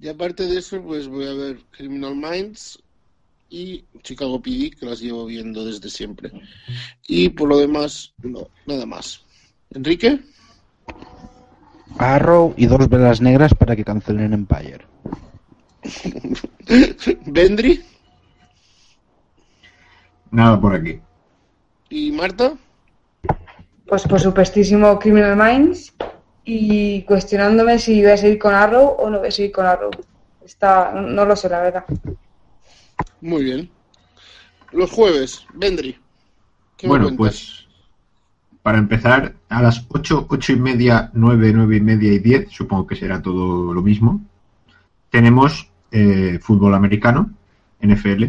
[0.00, 2.78] Y aparte de eso, pues voy a ver Criminal Minds
[3.48, 6.30] y Chicago PD, que las llevo viendo desde siempre.
[7.06, 9.22] Y por lo demás, no, nada más.
[9.70, 10.20] Enrique,
[11.98, 14.84] Arrow y dos velas negras para que cancelen Empire.
[17.26, 17.82] Vendry
[20.30, 21.00] Nada por aquí.
[21.88, 22.54] y Marta.
[23.86, 25.94] Pues por supuestísimo Criminal Minds
[26.46, 29.90] y cuestionándome si voy a seguir con Arrow o no voy a seguir con Arrow.
[30.44, 31.84] Está, no lo sé, la verdad.
[33.20, 33.70] Muy bien.
[34.72, 35.98] Los jueves, Vendry.
[36.76, 37.66] ¿qué me Bueno, pues
[38.62, 42.86] para empezar, a las 8, 8 y media, 9, 9 y media y 10, supongo
[42.86, 44.20] que será todo lo mismo,
[45.08, 47.30] tenemos eh, fútbol americano,
[47.80, 48.24] NFL,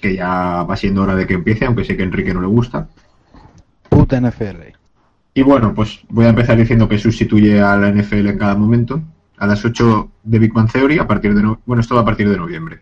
[0.00, 2.48] que ya va siendo hora de que empiece, aunque sé que a Enrique no le
[2.48, 2.88] gusta.
[3.88, 4.77] Puta NFL.
[5.38, 9.00] Y bueno, pues voy a empezar diciendo que sustituye a la NFL en cada momento.
[9.36, 12.04] A las 8 de Big Bang Theory, a partir de no- bueno, esto va a
[12.04, 12.80] partir de noviembre.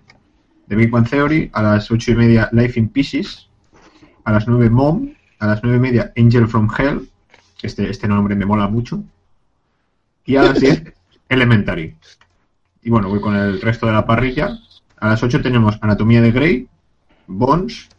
[0.66, 3.48] De Big Bang Theory, a las 8 y media Life in Pieces,
[4.24, 7.06] a las 9 Mom, a las 9 y media Angel from Hell,
[7.60, 9.04] este, este nombre me mola mucho,
[10.24, 10.94] y a las 10
[11.28, 11.94] Elementary.
[12.84, 14.56] Y bueno, voy con el resto de la parrilla.
[14.98, 16.68] A las 8 tenemos Anatomía de Grey,
[17.26, 17.90] Bones,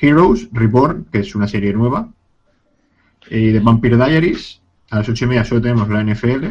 [0.00, 2.10] Heroes, Reborn, que es una serie nueva,
[3.30, 4.60] y de Vampire Diaries.
[4.90, 6.44] A las 8 y media solo tenemos la NFL.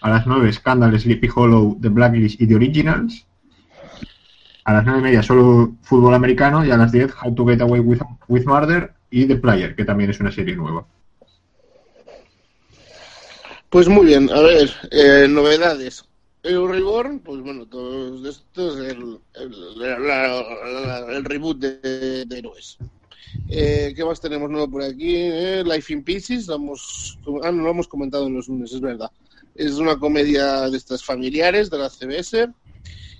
[0.00, 3.26] A las 9 Scandal, Sleepy Hollow, The Blacklist y The Originals.
[4.64, 6.64] A las 9 y media solo fútbol americano.
[6.64, 9.84] Y a las 10 How to Get Away with, with Murder y The Player, que
[9.84, 10.86] también es una serie nueva.
[13.68, 16.04] Pues muy bien, a ver, eh, novedades.
[16.42, 16.58] El
[17.24, 19.82] pues bueno, todos estos, el, el,
[21.10, 22.78] el reboot de, de Héroes.
[23.48, 25.14] Eh, ¿Qué más tenemos nuevo por aquí?
[25.16, 28.80] Eh, Life in Pieces, lo hemos, ah, no lo hemos comentado en los lunes, es
[28.80, 29.10] verdad.
[29.54, 32.48] Es una comedia de estas familiares de la CBS.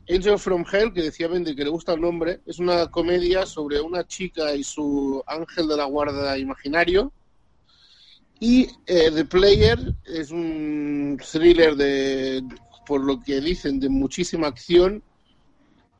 [0.08, 3.80] Angel from Hell, que decía Bendy que le gusta el nombre, es una comedia sobre
[3.80, 7.12] una chica y su ángel de la guarda imaginario.
[8.40, 12.42] Y eh, The Player es un thriller de,
[12.86, 15.02] por lo que dicen, de muchísima acción,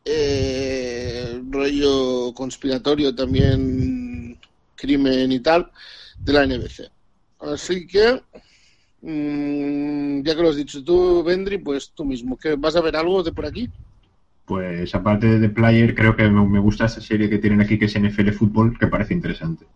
[0.04, 4.38] eh, rollo conspiratorio también,
[4.74, 5.70] crimen y tal,
[6.24, 6.90] de la NBC.
[7.40, 8.22] Así que,
[9.02, 12.96] mm, ya que lo has dicho tú, Vendry, pues tú mismo, que ¿vas a ver
[12.96, 13.68] algo de por aquí?
[14.44, 17.84] Pues aparte de The Player, creo que me gusta esta serie que tienen aquí, que
[17.86, 19.66] es NFL Fútbol, que parece interesante.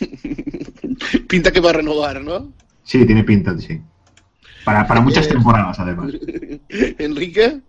[1.28, 2.52] Pinta que va a renovar, ¿no?
[2.82, 3.80] Sí, tiene pinta, sí.
[4.64, 6.12] Para, para muchas Eh, temporadas, además.
[6.98, 7.60] Enrique,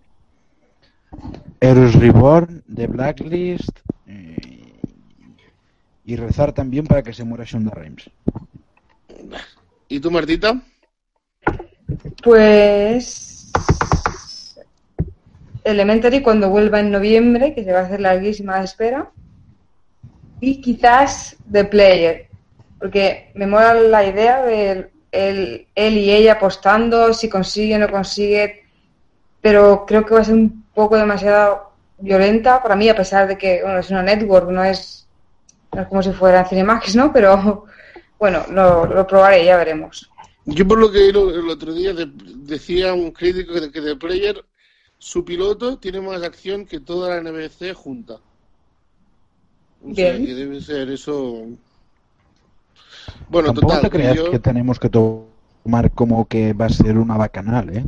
[1.60, 4.80] Heroes Reborn, The Blacklist eh,
[6.06, 8.10] y rezar también para que se muera Shonda Rhimes.
[9.88, 10.62] ¿y tú, Martita?
[12.24, 13.52] Pues
[15.64, 19.12] Elementary cuando vuelva en noviembre, que se va a hacer larguísima la espera.
[20.40, 22.28] Y quizás The Player,
[22.80, 24.72] porque me mola la idea de
[25.12, 28.64] él, él y ella apostando, si consigue o no consigue,
[29.42, 33.38] pero creo que va a ser un poco demasiado violenta para mí, a pesar de
[33.38, 35.06] que bueno, es una network, no es,
[35.74, 37.12] no es como si fuera Cinemax, ¿no?
[37.16, 37.66] Pero
[38.18, 40.10] bueno, lo, lo probaré, ya veremos.
[40.46, 42.10] Yo por lo que el otro día de-
[42.54, 44.44] decía un crítico que, que The Player,
[44.98, 48.14] su piloto tiene más acción que toda la NBC junta.
[49.84, 50.26] O sea, Bien.
[50.26, 51.46] que debe ser eso.
[53.30, 53.82] Bueno, Tampoco total.
[53.82, 57.84] te creas yo- que tenemos que tomar como que va a ser una bacanal, ¿eh?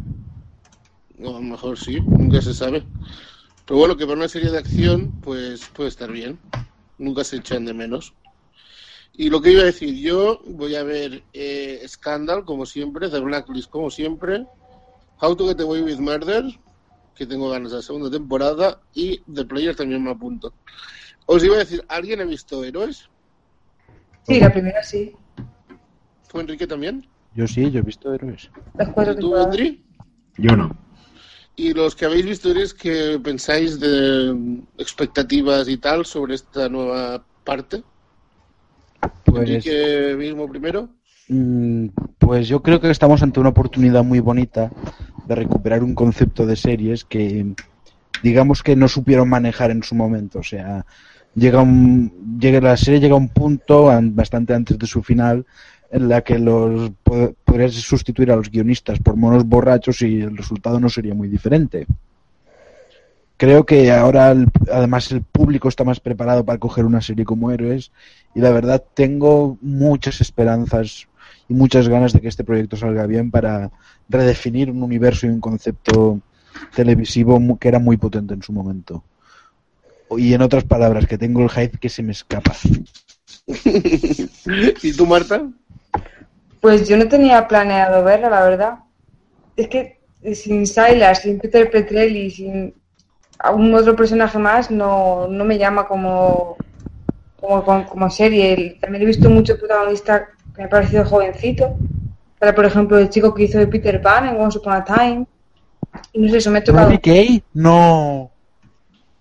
[1.30, 2.84] A lo mejor sí, nunca se sabe.
[3.66, 6.40] Pero bueno, que para una serie de acción, pues puede estar bien.
[6.98, 8.14] Nunca se echan de menos.
[9.14, 13.20] Y lo que iba a decir, yo voy a ver eh, Scandal, como siempre, The
[13.20, 14.46] Blacklist, como siempre,
[15.20, 16.46] How to Get Away with Murder,
[17.16, 20.54] que tengo ganas de la segunda temporada, y The Player también me apunto.
[21.26, 23.10] Os iba a decir, ¿alguien ha visto Héroes?
[24.24, 25.14] Sí, la primera sí.
[26.32, 27.08] ¿Tú, Enrique, también?
[27.34, 28.50] Yo sí, yo he visto héroes.
[28.76, 29.36] Las cuatro ¿Y tú.
[29.36, 29.84] Andri?
[30.38, 30.76] Yo no.
[31.66, 36.68] Y los que habéis visto Héroes, ¿qué pensáis de mm, expectativas y tal sobre esta
[36.70, 37.84] nueva parte?
[39.24, 40.90] Pues, Enrique mismo primero.
[41.28, 41.88] mm,
[42.20, 44.72] pues yo creo que estamos ante una oportunidad muy bonita
[45.24, 47.56] de recuperar un concepto de series que
[48.22, 50.40] digamos que no supieron manejar en su momento.
[50.40, 50.86] O sea,
[51.36, 55.46] llega un, llega, la serie llega a un punto an- bastante antes de su final
[55.92, 60.38] en la que los po- podrías sustituir a los guionistas por monos borrachos y el
[60.38, 61.86] resultado no sería muy diferente.
[63.38, 67.52] Creo que ahora, el- además, el público está más preparado para coger una serie como
[67.52, 67.92] Héroes
[68.36, 71.08] y la verdad tengo muchas esperanzas
[71.50, 73.72] y muchas ganas de que este proyecto salga bien para
[74.08, 76.20] redefinir un universo y un concepto
[76.76, 79.04] televisivo que era muy potente en su momento.
[80.18, 82.54] Y en otras palabras, que tengo el hype que se me escapa.
[84.84, 85.50] ¿Y tú, Marta?
[86.62, 88.80] Pues yo no tenía planeado verla, la verdad.
[89.58, 90.00] Es que
[90.34, 92.76] sin Silas, sin Peter Petrelli, sin
[93.40, 96.56] algún otro personaje más, no, no me llama como,
[97.40, 98.78] como, como, serie.
[98.80, 101.76] También he visto mucho protagonista que me ha parecido jovencito.
[102.38, 105.26] Para, por ejemplo, el chico que hizo de Peter Pan en Once Upon a Time.
[106.14, 106.86] Y no sé, eso me ha tocado.
[106.86, 107.44] ¿Robbie Kay?
[107.54, 108.32] No.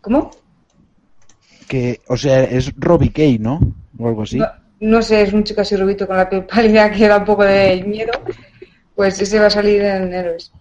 [0.03, 0.31] ¿Cómo?
[1.67, 3.61] Que, o sea, es Robbie Kay, ¿no?
[3.99, 4.39] O algo así.
[4.39, 4.47] No,
[4.81, 7.45] no sé, es un chico así rubito con la piel pálida que da un poco
[7.45, 8.13] de miedo.
[8.95, 10.53] Pues ese va a salir en Héroes.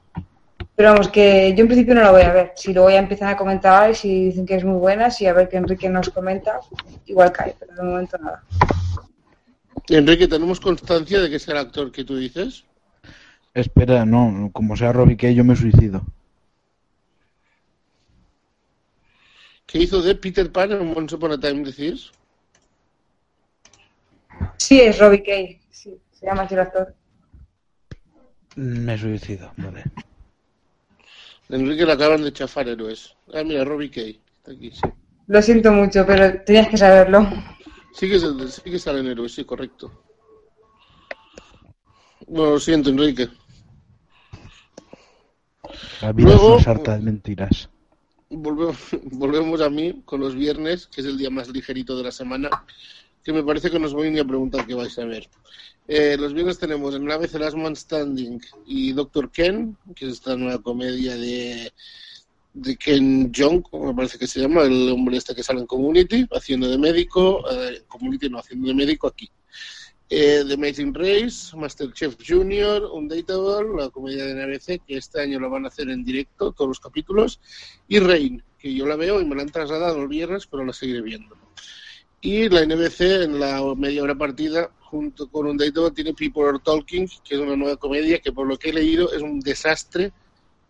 [0.75, 2.51] Pero vamos, que yo en principio no la voy a ver.
[2.55, 5.33] Si lo voy a empezar a comentar, si dicen que es muy buena, si a
[5.33, 6.59] ver que Enrique nos comenta,
[7.05, 8.43] igual cae, pero de momento nada.
[9.89, 12.63] Enrique, ¿tenemos constancia de que es el actor que tú dices?
[13.53, 16.01] Espera, no, como sea Robbie Kay, yo me suicido.
[19.65, 22.11] ¿Qué hizo de Peter Pan en Once Upon a Time, decís?
[24.57, 25.61] Sí, es Robbie Kay.
[25.71, 26.95] Sí, se llama así el actor.
[28.55, 29.83] Me suicido, vale.
[31.49, 33.15] Enrique le acaban de chafar héroes.
[33.33, 34.19] Ah, mira, Robbie Kay.
[34.37, 34.81] Está aquí, sí.
[35.27, 37.27] Lo siento mucho, pero tenías que saberlo.
[37.93, 40.03] Sí que, es- sí que sale en héroes, sí, correcto.
[42.27, 43.27] Bueno, lo siento, Enrique.
[46.01, 47.69] La vida Luego- es una sarta de mentiras.
[48.29, 48.77] Volvemos,
[49.11, 52.49] volvemos a mí con los viernes, que es el día más ligerito de la semana,
[53.23, 55.27] que me parece que nos voy a preguntar qué vais a ver.
[55.87, 60.13] Eh, los viernes tenemos en la vez Last Man Standing y Doctor Ken, que es
[60.13, 61.73] esta nueva comedia de,
[62.53, 65.65] de Ken Jeong, como me parece que se llama, el hombre este que sale en
[65.67, 69.29] Community, haciendo de médico, eh, Community no, haciendo de médico aquí.
[70.11, 75.49] Eh, The Amazing Race, Masterchef Junior, Undateable, la comedia de NBC, que este año lo
[75.49, 77.39] van a hacer en directo, todos los capítulos,
[77.87, 80.73] y Rain, que yo la veo y me la han trasladado el viernes, pero la
[80.73, 81.38] seguiré viendo.
[82.21, 87.07] Y la NBC en la media hora partida, junto con Undateable, tiene People Are Talking,
[87.23, 90.11] que es una nueva comedia que por lo que he leído es un desastre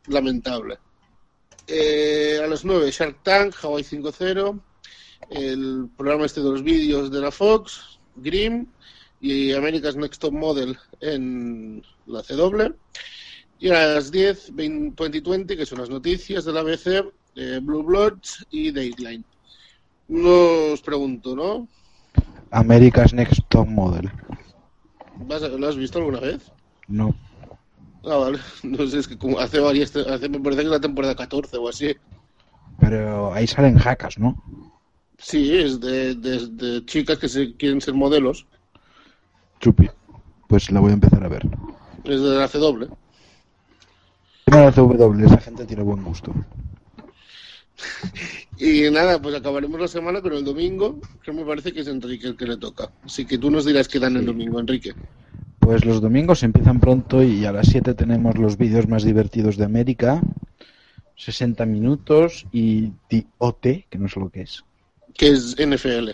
[0.07, 0.77] lamentable.
[1.67, 4.59] Eh, a las 9, Shark Tank, Hawaii 5.0,
[5.31, 8.67] el programa este de los vídeos de la Fox, Grimm,
[9.21, 12.73] y America's Next Top Model en la CW.
[13.59, 17.83] Y a las 10, 20, 2020, que son las noticias de la ABC, eh, Blue
[17.83, 19.23] Bloods y Dateline.
[20.09, 21.67] No os pregunto, ¿no?
[22.51, 24.09] America's Next Top Model.
[25.27, 26.51] ¿Vas a- ¿Lo has visto alguna vez?
[26.87, 27.13] No.
[28.03, 28.39] Ah, vale.
[28.63, 31.57] No sé, es que como hace varias, hace, me parece que es la temporada 14
[31.57, 31.95] o así.
[32.79, 34.41] Pero ahí salen jacas, ¿no?
[35.17, 38.47] Sí, es de, de- de chicas que se quieren ser modelos.
[39.59, 39.89] Chupi.
[40.47, 41.47] Pues la voy a empezar a ver.
[42.05, 42.87] Es de la CW.
[44.45, 46.33] Tema de la CW, esa gente tiene buen gusto.
[48.61, 52.27] Y nada, pues acabaremos la semana con el domingo, que me parece que es Enrique
[52.27, 52.91] el que le toca.
[53.05, 54.93] Así que tú nos dirás qué dan el domingo, Enrique.
[55.59, 59.63] Pues los domingos empiezan pronto y a las 7 tenemos los vídeos más divertidos de
[59.63, 60.21] América.
[61.15, 64.63] 60 minutos y The OT, que no sé lo que es.
[65.13, 66.09] Que es NFL.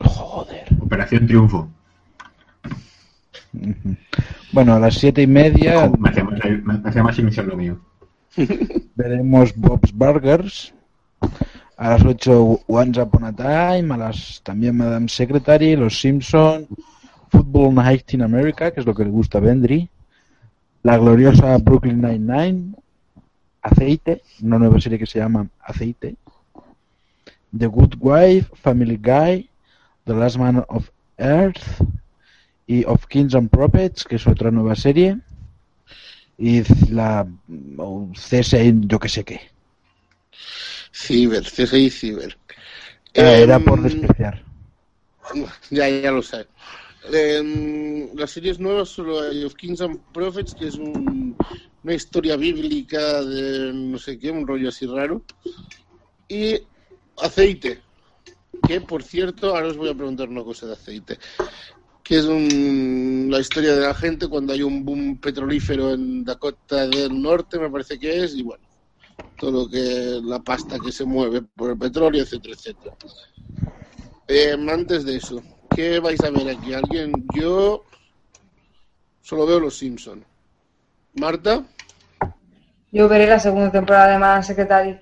[0.00, 0.66] Joder.
[0.80, 1.70] Operación Triunfo.
[4.52, 7.80] Bueno, a las siete y media me hacía más, me hacía más ilusión lo mío.
[8.94, 10.72] veremos Bob's Burgers.
[11.76, 13.94] A las 8 Once Upon a Time.
[13.94, 16.66] A las también Madame Secretary, Los Simpson,
[17.30, 19.88] Football Night in America, que es lo que le gusta a Vendry.
[20.82, 22.74] La gloriosa Brooklyn Nine-Nine.
[23.62, 26.16] Aceite, una nueva serie que se llama Aceite,
[27.56, 29.50] The Good Wife, Family Guy,
[30.06, 31.82] The Last Man of Earth
[32.66, 35.18] y Of Kings and Prophets, que es otra nueva serie,
[36.40, 37.26] y la
[37.76, 39.40] o CSI, yo que sé qué.
[40.92, 42.36] Ciber, CSI Ciber.
[43.16, 44.42] Ah, era Em, por despreciar.
[45.70, 46.46] Ya, ya lo sé.
[47.12, 51.36] Em, las series nuevas solo hay of Kings and Prophets, que es un-
[51.82, 55.22] una historia bíblica de no sé qué, un rollo así raro.
[56.28, 56.58] Y
[57.18, 57.80] Aceite,
[58.66, 61.18] que por cierto, ahora os voy a preguntar una cosa de Aceite.
[62.02, 66.86] Que es un- la historia de la gente cuando hay un boom petrolífero en Dakota
[66.86, 68.64] del Norte, me parece que es, y bueno,
[69.38, 72.94] todo lo que la pasta que se mueve por el petróleo, etcétera, etcétera.
[74.28, 75.42] Eh, antes de eso,
[75.74, 76.72] ¿qué vais a ver aquí?
[76.72, 77.12] ¿Alguien?
[77.34, 77.84] Yo
[79.22, 80.24] solo veo Los Simpson.
[81.14, 81.64] Marta,
[82.92, 85.00] Yo veré la segunda temporada de Madame Secretary,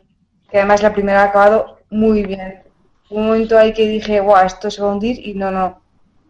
[0.50, 2.62] que además la primera ha acabado muy bien.
[3.10, 5.82] Un momento ahí que dije, guau, esto se va a hundir y no, no.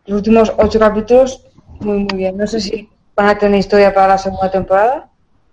[0.09, 1.45] Los últimos ocho capítulos,
[1.81, 2.37] muy, muy bien.
[2.39, 5.11] No sé si van a tener historia para la segunda temporada,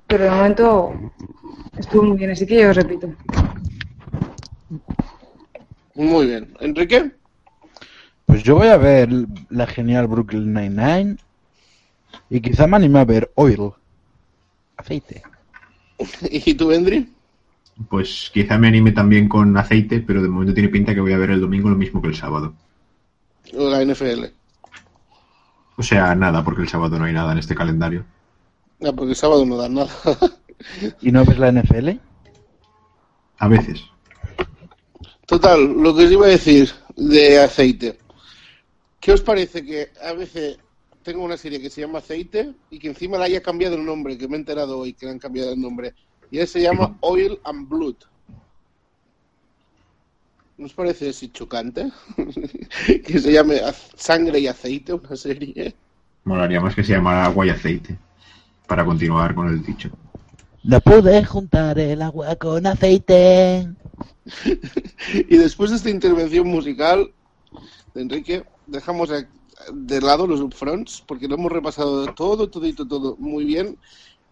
[0.08, 0.94] pero de momento
[1.78, 3.10] estuvo muy bien, así que yo os repito.
[5.94, 6.54] muy bien.
[6.62, 7.12] Enrique,
[8.26, 9.10] Pues yo voy a ver
[9.50, 11.18] la genial Brooklyn Nine-Nine
[12.30, 13.72] y quizá me anime a ver Oil.
[14.78, 15.22] Aceite.
[16.32, 17.10] ¿y tú, Endri?
[17.90, 21.18] Pues quizá me anime también con aceite, pero de momento tiene pinta que voy a
[21.18, 22.54] ver el domingo lo mismo que el sábado.
[23.54, 24.26] O la NFL.
[25.78, 28.06] O sea, nada, porque el sábado no hay nada en este calendario.
[28.82, 29.90] Ah, porque el sábado no dan nada.
[31.02, 31.90] ¿Y no ves la NFL?
[33.38, 33.82] A veces.
[35.26, 37.98] Total, lo que os iba a decir de aceite.
[39.00, 40.58] ¿Qué os parece que a veces
[41.04, 44.18] tengo una serie que se llama Aceite y que encima le haya cambiado el nombre,
[44.18, 45.94] que me he enterado hoy que le han cambiado el nombre?
[46.32, 47.96] Y él se llama Oil and Blood.
[50.58, 51.92] ¿No os parece así chocante?
[53.06, 53.60] que se llame
[53.96, 55.76] Sangre y Aceite, una serie.
[56.24, 57.98] Molaría más que se llamara agua y aceite.
[58.66, 59.90] Para continuar con el dicho.
[60.64, 63.70] No pude juntar el agua con aceite.
[65.30, 67.12] Y después de esta intervención musical
[67.94, 73.46] de Enrique, dejamos de lado los upfronts porque lo hemos repasado todo, todito, todo muy
[73.46, 73.78] bien.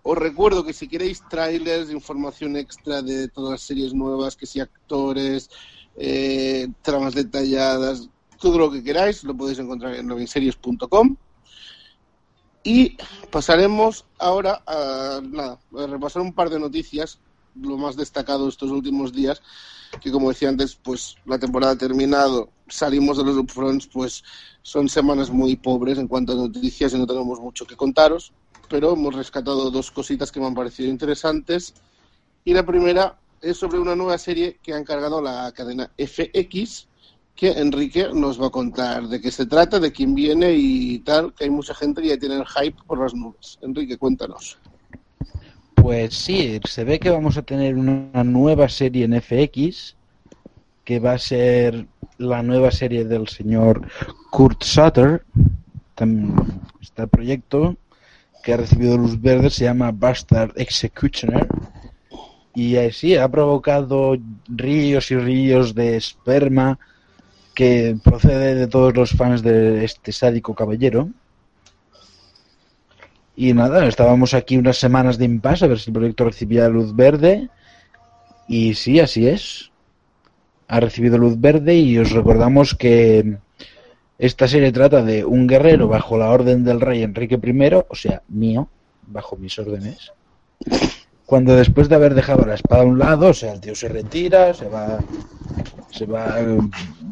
[0.02, 4.60] Os recuerdo que si queréis trailers, información extra de todas las series nuevas, que si
[4.60, 5.50] actores,
[5.98, 11.16] eh, tramas detalladas, todo lo que queráis, lo podéis encontrar en novinseries.com.
[12.64, 12.98] Y
[13.30, 17.20] pasaremos ahora a, nada, a repasar un par de noticias,
[17.60, 19.42] lo más destacado estos últimos días,
[20.02, 24.24] que como decía antes, pues la temporada ha terminado, salimos de los upfronts, pues
[24.62, 28.32] son semanas muy pobres en cuanto a noticias y no tenemos mucho que contaros,
[28.70, 31.74] pero hemos rescatado dos cositas que me han parecido interesantes.
[32.46, 36.88] Y la primera es sobre una nueva serie que ha encargado la cadena FX,
[37.36, 41.34] que Enrique nos va a contar de qué se trata, de quién viene y tal,
[41.34, 43.60] que hay mucha gente que ya tiene el hype por las nubes.
[43.62, 44.58] Enrique, cuéntanos.
[45.76, 49.96] Pues sí, se ve que vamos a tener una nueva serie en FX
[50.86, 51.88] que va a ser
[52.18, 53.88] la nueva serie del señor
[54.32, 55.26] Kurt Sutter.
[55.96, 57.76] Tam- Este proyecto
[58.44, 61.48] que ha recibido luz verde se llama Bastard Executioner
[62.56, 64.16] y eh, sí, ha provocado
[64.48, 66.78] ríos y ríos de esperma
[67.54, 71.10] que procede de todos los fans de este sádico caballero.
[73.36, 76.96] Y nada, estábamos aquí unas semanas de impasse a ver si el proyecto recibía luz
[76.96, 77.50] verde.
[78.48, 79.72] Y sí, así es.
[80.68, 83.38] Ha recibido luz verde y os recordamos que
[84.20, 88.22] esta serie trata de un guerrero bajo la orden del rey Enrique I, o sea,
[88.28, 88.70] mío,
[89.08, 90.12] bajo mis órdenes.
[91.26, 93.88] Cuando después de haber dejado la espada a un lado, o sea, el tío se
[93.88, 95.00] retira, se va,
[95.90, 96.36] se va,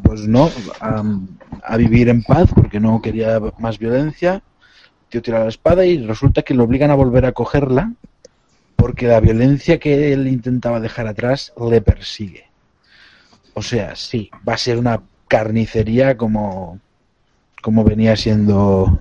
[0.02, 0.50] pues no,
[0.80, 6.04] a, vivir en paz porque no quería más violencia el tío tira la espada y
[6.06, 7.92] resulta que lo obligan a volver a cogerla
[8.76, 12.46] porque la violencia que él intentaba dejar atrás le persigue.
[13.54, 16.80] O sea, sí, va a ser una carnicería como,
[17.62, 19.00] como venía siendo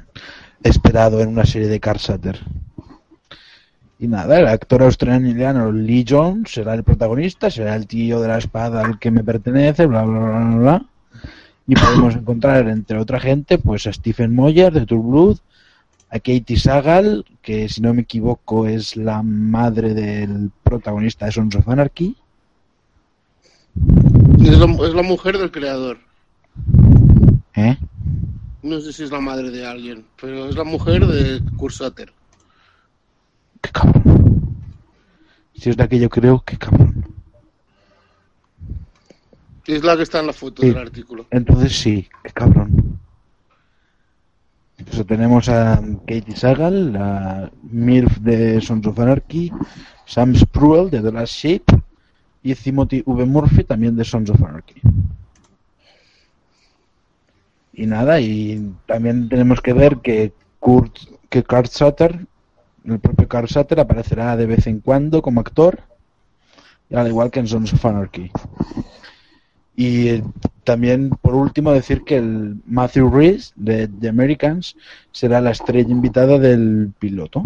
[0.64, 2.40] esperado en una serie de Carl Sutter.
[4.02, 8.40] Y nada, el actor australiano Lee Jones será el protagonista, será el tío de la
[8.40, 10.86] espada al que me pertenece, bla, bla, bla, bla, bla.
[11.68, 15.38] Y podemos encontrar, entre otra gente, pues a Stephen Moyer de True Blood,
[16.10, 21.56] a Katie Sagal, que si no me equivoco es la madre del protagonista de Sons
[21.56, 22.18] of Anarchy.
[24.44, 26.00] Es la, es la mujer del creador.
[27.54, 27.78] ¿Eh?
[28.64, 32.12] No sé si es la madre de alguien, pero es la mujer de Kurt Sutter.
[33.62, 34.56] ¡Qué cabrón!
[35.56, 37.06] Si es la que yo creo, qué cabrón.
[39.68, 40.70] Es la que está en la foto Sí.
[40.70, 41.28] del artículo.
[41.30, 43.00] Entonces sí, qué cabrón.
[44.92, 49.52] Eso tenemos a Katie Sagal, la MILF de Sons of Anarchy,
[50.06, 51.82] Sam Spruell de The Last Shape
[52.42, 53.26] y Timothy V.
[53.26, 54.82] Murphy también de Sons of Anarchy.
[57.74, 60.98] Y nada, y también tenemos que ver que Kurt,
[61.30, 62.26] que Kurt Sutter,
[62.86, 65.80] el propio Kurt Sutter aparecerá de vez en cuando como actor,
[66.94, 68.32] al igual que en Sons of Anarchy.
[69.76, 70.24] Y eh,
[70.64, 74.76] también, por último, decir que el Matthew Rhys de The Americans
[75.12, 77.44] será la estrella invitada del piloto.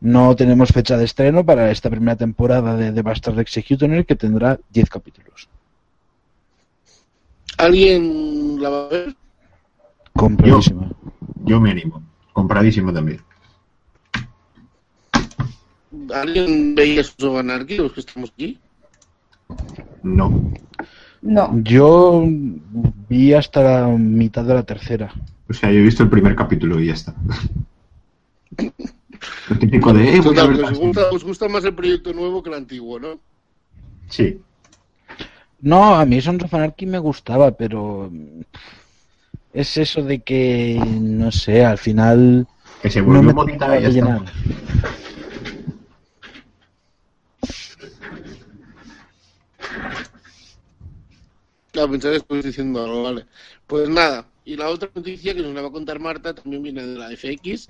[0.00, 4.58] No tenemos fecha de estreno para esta primera temporada de The Bastard Executioner, que tendrá
[4.70, 5.48] 10 capítulos.
[7.58, 9.16] ¿Alguien la va a ver?
[10.12, 10.92] Compradísima.
[11.44, 12.02] Yo me animo.
[12.32, 13.20] Compradísimo también.
[16.14, 17.02] ¿Alguien veía
[17.38, 18.58] Anarchy, los que estamos aquí?
[20.02, 20.52] No.
[21.22, 21.60] No.
[21.62, 22.24] Yo
[23.08, 25.12] vi hasta la mitad de la tercera.
[25.48, 27.14] O sea, yo he visto el primer capítulo y ya está.
[29.48, 31.74] Lo típico de, eh, voy a Total, ver que os gusta, os gusta más el
[31.74, 33.18] proyecto nuevo que el antiguo, ¿no?
[34.08, 34.40] Sí.
[35.60, 38.10] No, a mí Sons of Anarchy me gustaba, pero
[39.52, 42.46] es eso de que, no sé, al final
[42.80, 44.24] Que se no volvió me y ya de está.
[51.86, 53.26] Pensaba que diciendo algo, vale.
[53.66, 56.86] Pues nada, y la otra noticia que nos la va a contar Marta también viene
[56.86, 57.68] de la FX,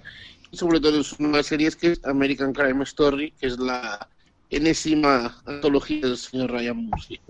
[0.50, 4.08] y sobre todo es una serie que es American Crime Story, que es la
[4.50, 7.20] enésima antología del señor Ryan Murphy.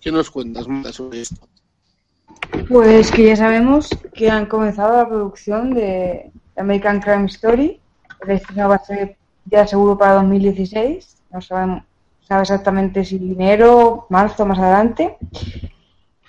[0.00, 1.48] ¿Qué nos cuentas, Marta, sobre esto?
[2.68, 7.80] Pues que ya sabemos que han comenzado la producción de American Crime Story.
[8.20, 9.16] El estreno va a ser
[9.46, 11.16] ya seguro para 2016.
[11.32, 11.82] No sabemos
[12.26, 15.16] sabe exactamente si enero, marzo, más adelante.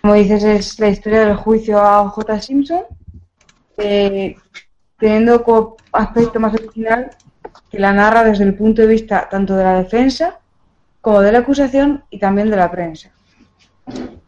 [0.07, 2.39] Como dices, es la historia del juicio a J.
[2.39, 2.83] Simpson,
[3.75, 4.37] eh,
[4.97, 7.09] teniendo como aspecto más original
[7.69, 10.39] que la narra desde el punto de vista tanto de la defensa
[11.01, 13.11] como de la acusación y también de la prensa.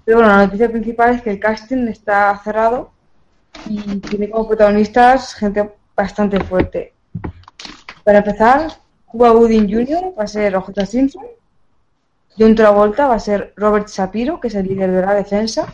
[0.03, 2.91] Pero bueno, la noticia principal es que el casting está cerrado
[3.65, 6.93] y tiene como protagonistas gente bastante fuerte.
[8.03, 8.69] Para empezar,
[9.05, 10.13] Cuba Gooding Jr.
[10.19, 10.85] va a ser O.J.
[10.85, 11.23] Simpson,
[12.39, 15.67] John Travolta va a ser Robert Shapiro, que es el líder de la defensa,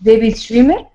[0.00, 0.86] David Schwimmer,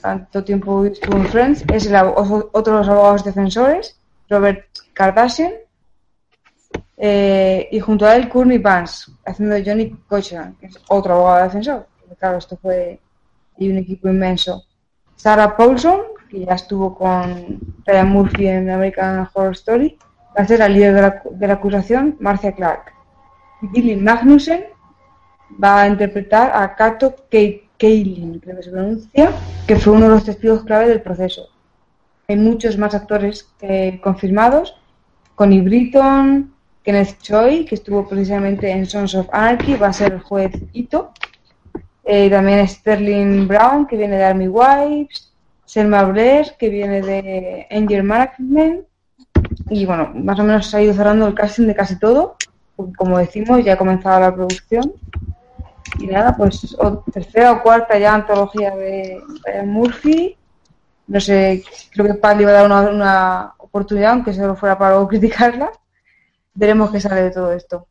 [0.00, 4.00] tanto tiempo estuvo en Friends, es el otro de los abogados defensores,
[4.30, 4.64] Robert
[4.94, 5.52] Kardashian,
[6.96, 11.86] eh, y junto a él Courtney Vance, haciendo Johnny Cochran, que es otro abogado defensor.
[12.18, 12.98] Claro, esto fue
[13.58, 14.64] y un equipo inmenso.
[15.16, 16.00] Sarah Paulson,
[16.30, 19.98] que ya estuvo con Ryan Murphy en American Horror Story,
[20.36, 22.97] va a ser la líder de la, de la acusación, Marcia Clark.
[23.60, 24.64] Dylan Magnussen
[25.62, 29.30] va a interpretar a Kato Ke- Keilin, creo que se pronuncia,
[29.66, 31.48] que fue uno de los testigos clave del proceso.
[32.28, 34.76] Hay muchos más actores eh, confirmados,
[35.34, 36.52] Connie Britton,
[36.82, 41.12] Kenneth Choi, que estuvo precisamente en Sons of Anarchy, va a ser el juez Ito.
[42.04, 45.32] Eh, también Sterling Brown, que viene de Army Wives.
[45.64, 48.86] Selma Blair, que viene de Angel Management.
[49.68, 52.36] Y bueno, más o menos se ha ido cerrando el casting de casi todo.
[52.78, 54.92] Porque, Como decimos, ya ha comenzado la producción.
[55.98, 60.36] Y nada, pues o- tercera o cuarta ya antología de Ryan Murphy.
[61.08, 64.78] No sé, creo que Pat le iba a dar una, una oportunidad, aunque solo fuera
[64.78, 65.72] para luego criticarla.
[66.54, 67.86] Veremos qué sale de todo esto.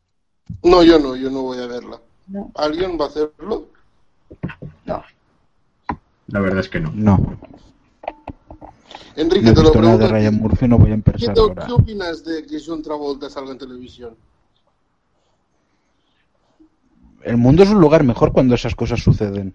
[0.62, 2.00] No, yo no, yo no voy a verla.
[2.28, 3.66] No, ¿Alguien va a hacerlo?
[4.86, 5.02] no.
[6.28, 6.90] La verdad es que no.
[6.94, 7.18] No,
[9.16, 10.06] Enrique, no he te lo de pregunto.
[10.06, 10.12] ti.
[10.12, 11.66] Ryan Murphy, no voy a ¿Qué, empezar te- ahora.
[11.66, 14.16] ¿Qué opinas de que John Travolta salga en televisión?
[17.28, 19.54] El mundo es un lugar mejor cuando esas cosas suceden.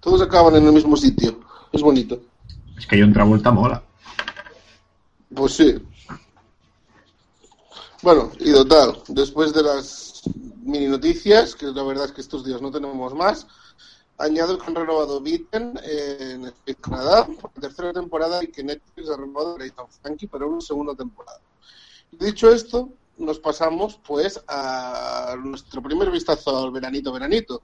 [0.00, 1.38] Todos acaban en el mismo sitio.
[1.70, 2.20] Es bonito.
[2.76, 3.80] Es que John Travolta mola.
[5.32, 5.76] Pues sí.
[8.02, 10.22] Bueno, y total, después de las
[10.64, 13.46] mini noticias, que la verdad es que estos días no tenemos más,
[14.18, 19.16] añado que han renovado Beaten en Canadá por la tercera temporada y que Netflix ha
[19.16, 21.38] renovado Great of Frankie para una segunda temporada.
[22.10, 27.62] Dicho esto, nos pasamos pues a nuestro primer vistazo al veranito veranito.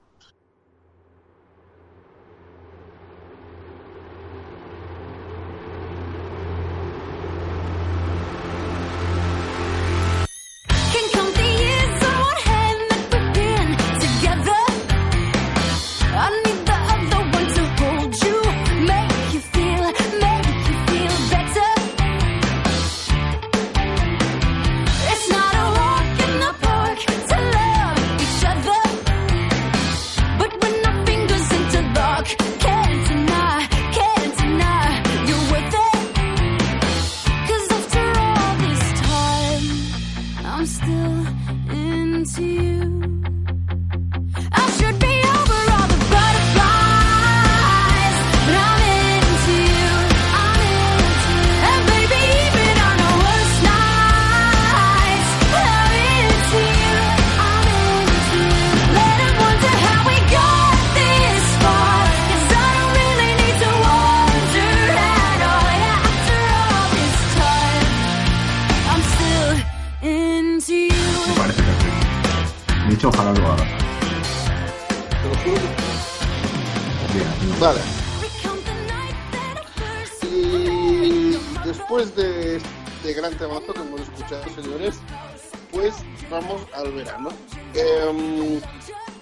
[86.73, 87.29] Al verano.
[87.73, 88.59] Em,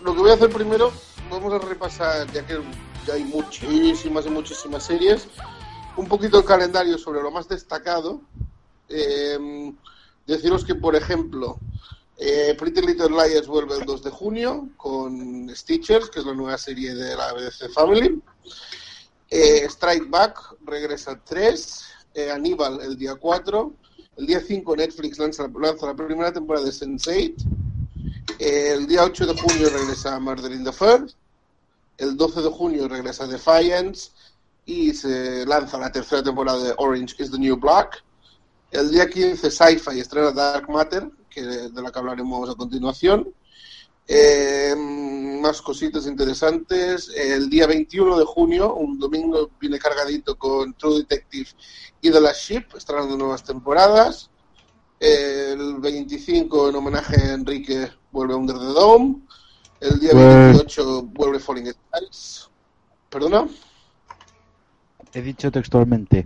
[0.02, 0.92] lo que voy a hacer primero,
[1.30, 2.62] vamos a repasar, ya que
[3.06, 5.28] ya hay muchísimas y muchísimas series,
[5.98, 8.22] un poquito el calendario sobre lo más destacado.
[8.90, 9.76] Em,
[10.26, 11.58] deciros que, por ejemplo,
[12.18, 16.58] eh, Pretty Little Liars vuelve el 2 de junio con Stitchers, que es la nueva
[16.58, 18.22] serie de la BBC Family.
[19.30, 23.74] Eh, Strike Back regresa el 3, eh, Aníbal el día 4,
[24.22, 27.34] el día 5 Netflix lanza, lanza la primera temporada de Sense8,
[28.38, 31.18] Eh, el día 8 de junio regresa Murder in the First,
[31.98, 34.12] el 12 de junio regresa Defiance
[34.66, 38.04] y se lanza la tercera temporada de Orange is the New Black.
[38.70, 43.28] El día 15 Sci-Fi estrena Dark Matter, que, de la que hablaremos a continuación.
[44.08, 44.76] Eh,
[45.42, 47.10] más cositas interesantes.
[47.16, 51.50] El día 21 de junio, un domingo, viene cargadito con True Detective
[52.02, 54.30] y The Last Ship, estrenando nuevas temporadas.
[55.00, 59.16] El 25, en homenaje a Enrique, vuelve Under the Dome.
[59.80, 62.50] El día Pues- 28 vuelve Falling Skies.
[63.10, 63.48] ¿Perdona?
[65.14, 66.24] He dicho textualmente.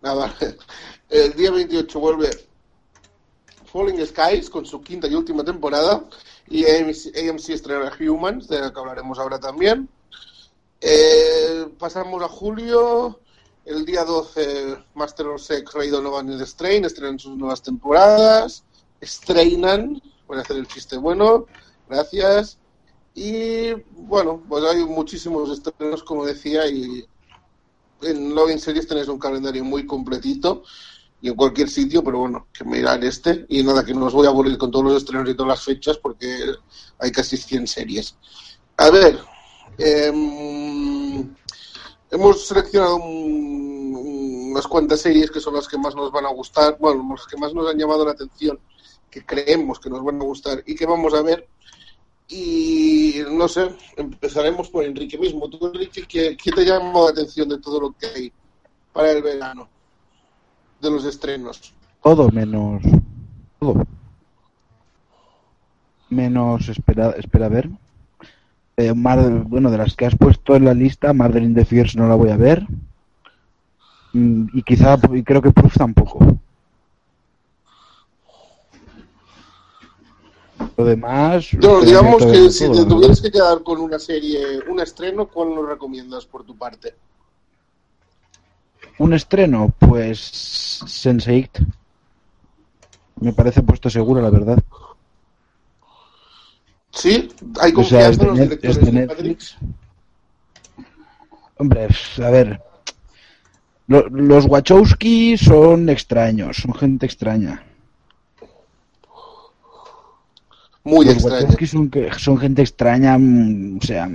[0.00, 0.34] Nada.
[1.10, 2.30] El día 28 vuelve
[3.66, 6.02] Falling Skies con su quinta y última temporada.
[6.50, 9.88] Y AMC, AMC estrena Humans, de la que hablaremos ahora también.
[10.80, 13.20] Eh, pasamos a julio.
[13.64, 18.64] El día 12, Master of Sex, Rey Donovan y The Strain estrenan sus nuevas temporadas.
[18.98, 21.44] Estrenan, voy a hacer el chiste bueno,
[21.86, 22.58] gracias.
[23.14, 27.06] Y bueno, pues hay muchísimos estrenos, como decía, y
[28.00, 30.62] en Loving Series tenéis un calendario muy completito
[31.20, 33.44] y en cualquier sitio, pero bueno, que mirar este.
[33.48, 35.64] Y nada, que no os voy a aburrir con todos los estrenos y todas las
[35.64, 36.26] fechas porque
[36.98, 38.14] hay casi 100 series.
[38.76, 39.18] A ver,
[39.78, 41.34] em,
[42.10, 46.76] hemos seleccionado un- unas cuantas series que son las que más nos van a gustar,
[46.78, 48.58] bueno, las que más nos han llamado la atención,
[49.10, 51.48] que creemos que nos van a gustar y que vamos a ver.
[52.28, 55.48] Y no sé, empezaremos por Enrique mismo.
[55.48, 58.32] Tú, Enrique, ¿qué, qué te llamó la atención de todo lo que hay
[58.92, 59.68] para el verano?
[60.80, 61.72] De los estrenos.
[62.02, 62.82] Todo menos.
[63.58, 63.84] Todo.
[66.10, 67.68] Menos espera, espera a ver.
[68.76, 71.98] Eh, Mar- bueno, de las que has puesto en la lista, Murder in the Fierce
[71.98, 72.66] no la voy a ver.
[74.12, 76.38] Mm, Y quizá, y creo que Proof tampoco.
[80.76, 81.48] Lo demás.
[81.84, 86.24] Digamos que si te tuvieras que quedar con una serie, un estreno, ¿cuál nos recomiendas
[86.24, 86.94] por tu parte?
[88.98, 90.82] Un estreno, pues.
[90.84, 91.66] Sense8.
[93.20, 94.58] Me parece puesto seguro, la verdad.
[96.90, 97.28] ¿Sí?
[97.60, 99.56] ¿Hay O sea, confianza es de en los directores de Netflix.
[101.58, 101.88] Hombre,
[102.24, 102.60] a ver.
[103.88, 107.62] Lo- los Wachowski son extraños, son gente extraña.
[110.84, 111.36] Muy los extraño.
[111.46, 114.08] Wachowski son, gente extraña, mm, o sea,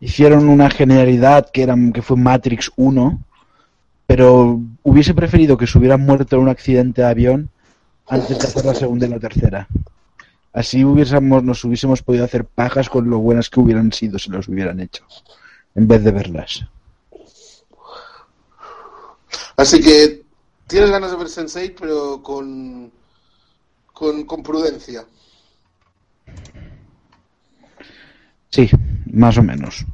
[0.00, 3.18] hicieron una genialidad que, era, que fue Matrix 1,
[4.12, 7.48] pero hubiese preferido que se hubieran muerto en un accidente de avión
[8.06, 9.66] antes de hacer la segunda y la tercera.
[10.52, 14.48] Así hubiésemos, nos hubiésemos podido hacer pajas con lo buenas que hubieran sido si los
[14.48, 15.02] hubieran hecho,
[15.74, 16.62] en vez de verlas.
[19.56, 20.22] Así que
[20.66, 22.92] tienes ganas de ver Sense8, pero con,
[23.94, 25.06] con, con prudencia.
[28.50, 28.68] Sí,
[29.10, 29.86] más o menos.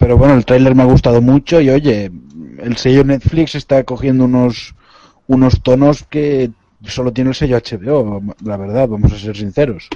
[0.00, 2.10] Pero bueno, el tráiler me ha gustado mucho y oye,
[2.58, 4.74] el sello Netflix está cogiendo unos,
[5.26, 6.50] unos tonos que
[6.86, 9.90] solo tiene el sello HBO, la verdad, vamos a ser sinceros.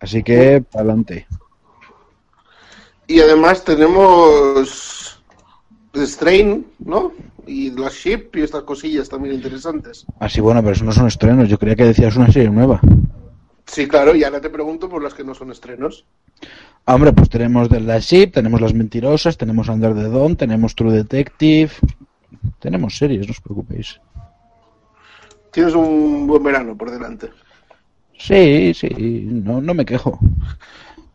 [0.00, 1.28] Así que, adelante.
[3.06, 5.22] Y además tenemos
[5.92, 7.12] The Strain, ¿no?
[7.46, 10.04] Y la Ship y estas cosillas también interesantes.
[10.18, 12.80] Así bueno, pero eso no son estrenos, yo creía que decías una serie nueva.
[13.66, 16.04] Sí, claro, y ahora te pregunto por las que no son estrenos.
[16.84, 20.92] Hombre, pues tenemos The Last Ship, tenemos Las Mentirosas, tenemos Under the Dawn, tenemos True
[20.92, 21.70] Detective,
[22.58, 24.00] tenemos series, no os preocupéis.
[25.50, 27.30] Tienes un buen verano por delante.
[28.18, 30.18] Sí, sí, no, no me quejo.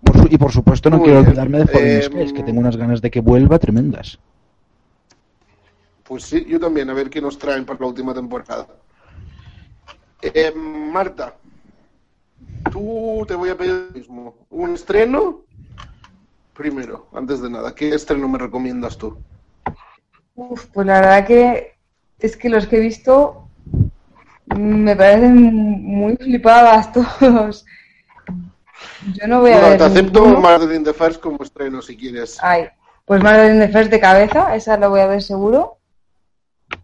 [0.03, 2.77] Por y por supuesto no Muy quiero olvidarme de Falling Em, Skies, que tengo unas
[2.77, 4.19] ganas de que vuelva tremendas.
[6.03, 8.67] Pues sí, yo también, a ver qué nos traen para la última temporada.
[10.21, 11.35] Eh, Marta,
[12.71, 14.35] tú te voy a pedir lo mismo.
[14.49, 15.41] ¿Un estreno?
[16.53, 19.17] Primero, antes de nada, ¿qué estreno me recomiendas tú?
[20.35, 21.73] Uf, pues la verdad que
[22.19, 23.47] es que los que he visto
[24.55, 25.35] me parecen
[25.83, 27.65] muy flipadas todos.
[29.13, 30.41] Yo no voy a Bueno, ver te acepto ninguno.
[30.41, 32.37] Murder in the First como estreno si quieres.
[32.41, 32.67] Ay,
[33.05, 35.77] pues Murder in the First de cabeza, esa la voy a ver seguro.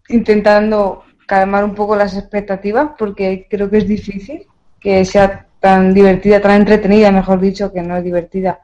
[0.09, 4.47] Intentando calmar un poco las expectativas porque creo que es difícil
[4.79, 8.59] que sea tan divertida, tan entretenida, mejor dicho, que no es divertida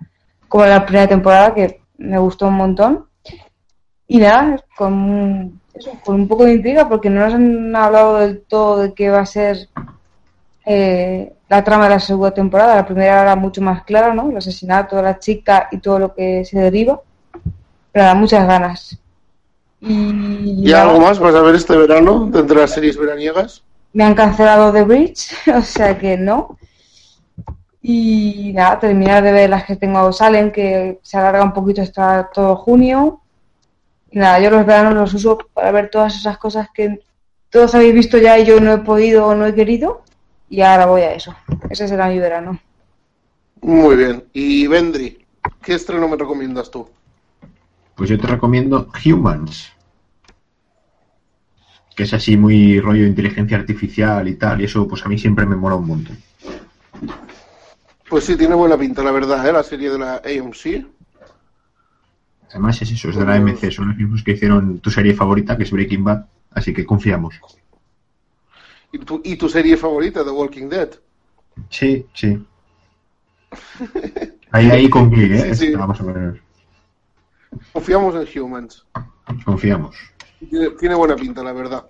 [0.48, 3.06] como la primera temporada, que me gustó un montón.
[4.08, 8.42] Y nada, con, eso, con un poco de intriga porque no nos han hablado del
[8.42, 9.68] todo de qué va a ser
[10.66, 12.76] eh, la trama de la segunda temporada.
[12.76, 14.30] La primera era mucho más clara, ¿no?
[14.30, 17.02] El asesinato de la chica y todo lo que se deriva.
[17.92, 19.00] Pero da muchas ganas.
[19.82, 23.64] Y, ¿Y algo más vas a ver este verano dentro de las series veraniegas?
[23.96, 26.58] me han cancelado The Bridge, o sea que no.
[27.88, 32.32] Y nada, terminar de ver las que tengo salen, que se alarga un poquito hasta
[32.34, 33.22] todo junio.
[34.10, 37.00] Y nada, yo los veranos los uso para ver todas esas cosas que
[37.52, 40.02] todos habéis visto ya y yo no he podido o no he querido.
[40.50, 41.36] Y ahora voy a eso.
[41.70, 42.60] Ese será mi verano.
[43.62, 44.24] Muy bien.
[44.34, 45.24] Y Vendry,
[45.62, 46.90] ¿qué estreno me recomiendas tú?
[47.94, 49.74] Pues yo te recomiendo Humans.
[51.96, 54.62] Que es así muy rollo de inteligencia artificial y tal.
[54.62, 56.18] Y eso pues a mí siempre me mola un montón.
[58.10, 59.52] Pues sí, tiene buena pinta, la verdad, ¿eh?
[59.52, 60.86] La serie de la AMC.
[62.50, 63.72] Además es eso, es de la AMC.
[63.72, 66.26] Son los mismos que hicieron tu serie favorita, que es Breaking Bad.
[66.52, 67.36] Así que confiamos.
[68.92, 70.90] ¿Y tu, y tu serie favorita, The Walking Dead?
[71.70, 72.46] Sí, sí.
[74.52, 75.54] Ahí, ahí con clic, ¿eh?
[75.54, 75.76] Sí, sí.
[75.76, 76.38] Más o menos.
[77.74, 78.86] Confiamos en Humans.
[79.44, 79.98] Confiamos.
[80.50, 81.90] Tiene, tiene buena pinta, la verdad.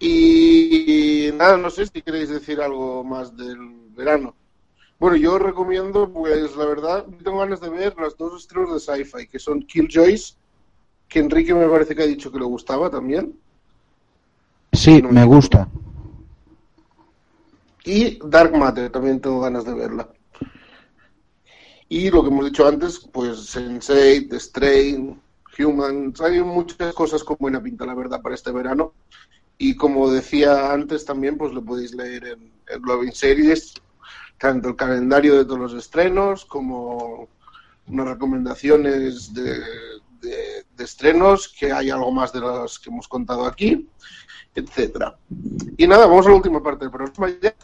[0.00, 3.58] Y nada, no sé si queréis decir algo más del
[3.96, 4.34] verano.
[4.98, 9.26] Bueno, yo recomiendo, pues la verdad, tengo ganas de ver las dos estrenos de sci-fi,
[9.26, 10.36] que son Killjoys,
[11.08, 13.38] que Enrique me parece que ha dicho que le gustaba también,
[14.72, 15.68] Sí, me gusta.
[17.84, 20.08] y Dark Matter, también tengo ganas de verla.
[21.88, 25.20] Y lo que hemos dicho antes, pues Sense8, Strain,
[25.56, 28.94] Humans, hay muchas cosas con buena pinta, la verdad, para este verano.
[29.58, 33.74] Y como decía antes también, pues lo podéis leer en, en Loving Series,
[34.38, 37.28] tanto el calendario de todos los estrenos como
[37.86, 39.60] unas recomendaciones de,
[40.20, 43.88] de- de estrenos, que hay algo más de los que hemos contado aquí,
[44.54, 45.16] etcétera.
[45.76, 47.54] Y nada, vamos a la última parte del programa ya.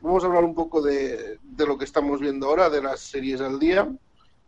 [0.00, 3.40] Vamos a hablar un poco de, de lo que estamos viendo ahora, de las series
[3.40, 3.88] al día.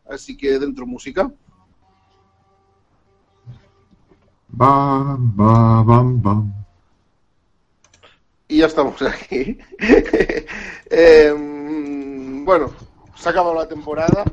[0.08, 1.30] Así que dentro música.
[4.48, 6.52] Bam, bam, bam, bam.
[8.48, 9.58] Y ya estamos aquí.
[10.90, 11.53] Em,
[12.44, 12.70] bueno,
[13.16, 14.24] se ha acabado la temporada.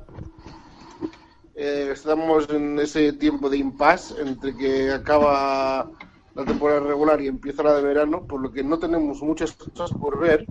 [1.55, 5.89] Eh, estamos en ese tiempo de impasse entre que acaba
[6.33, 9.91] la temporada regular y empieza la de verano, por lo que no tenemos muchas cosas
[9.97, 10.45] por ver,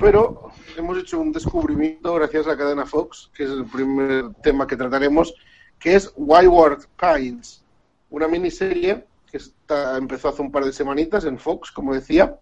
[0.00, 4.66] pero hemos hecho un descubrimiento gracias a la cadena Fox, que es el primer tema
[4.66, 5.34] que trataremos,
[5.78, 7.64] que es Wayward Pines,
[8.10, 12.36] una miniserie que está, empezó hace un par de semanitas en Fox, como decía,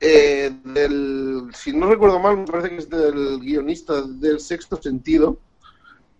[0.00, 5.38] eh, del, si no recuerdo mal, me parece que es del guionista del sexto sentido.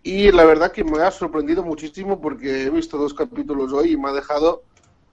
[0.02, 3.96] Y la verdad que me ha sorprendido muchísimo porque he visto dos capítulos hoy y
[3.96, 4.62] me ha dejado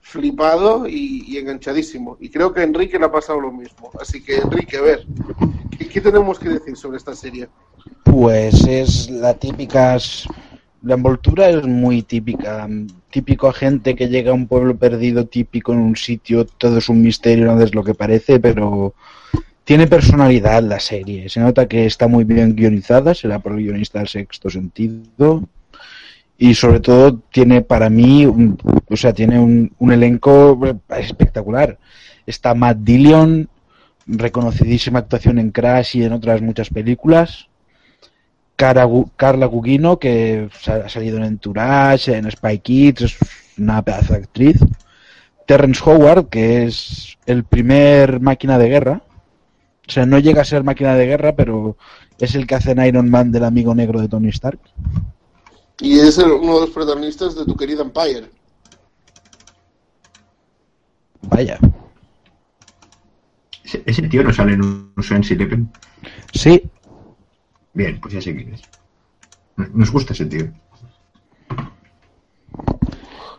[0.01, 2.17] flipado y, enganchadísimo.
[2.19, 3.91] Y creo que a Enrique le ha pasado lo mismo.
[3.99, 5.05] Así que, Enrique, a ver,
[5.77, 7.49] ¿qué, qué tenemos que decir sobre esta serie?
[8.03, 9.97] Pues es la típica.
[10.85, 12.69] La envoltura es muy típica.
[13.09, 17.01] Típico agente que llega a un pueblo perdido, típico en un sitio, todo es un
[17.01, 18.93] misterio, nada es lo que parece, pero
[19.63, 21.27] tiene personalidad la serie.
[21.27, 25.47] Se nota que está muy bien guionizada, será por el guionista del sexto sentido.
[26.37, 28.57] Y sobre todo tiene para mí, un-
[28.87, 30.59] o sea, tiene un, un elenco
[30.89, 31.79] espectacular.
[32.27, 33.49] Está Matt Dillon,
[34.05, 37.47] reconocidísima actuación en Crash y en otras muchas películas.
[38.55, 38.87] Cara
[39.17, 43.17] Carla Gugino, que ha salido en Entourage, en Spy Kids, es
[43.57, 44.57] una pedazo de actriz.
[45.45, 49.01] Terrence Howard, que es el primer máquina de guerra.
[49.87, 51.77] O sea, no llega a ser máquina de guerra, pero
[52.17, 54.59] es el que hace en Iron Man del amigo negro de Tony Stark.
[55.79, 58.29] Y es el- uno de los protagonistas de tu querida Empire.
[61.23, 61.59] Vaya.
[63.63, 65.69] Ese, ese tío no sale en un Ocean's Eleven.
[66.33, 66.63] Sí,
[67.75, 68.61] Bien, pues ya sé quién es.
[69.73, 70.47] Nos gusta ese tío.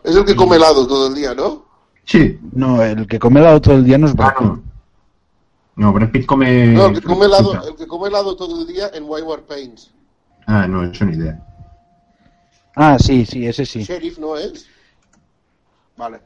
[0.04, 1.64] Es el que come helado todo el día, ¿no?
[2.04, 2.38] Sí.
[2.52, 4.46] no, el que come helado todo el día no es Brad Ah, Pitt.
[4.46, 4.62] no.
[5.76, 6.66] No, Brad Pitt come...
[6.68, 9.90] No, el que come helado, el que come helado todo el día en Wayward Pines.
[10.46, 11.42] Ah, no, eso ni idea.
[12.76, 13.82] Ah, sí, sí, ese sí.
[13.82, 14.66] Sheriff no es.
[15.96, 16.20] Vale.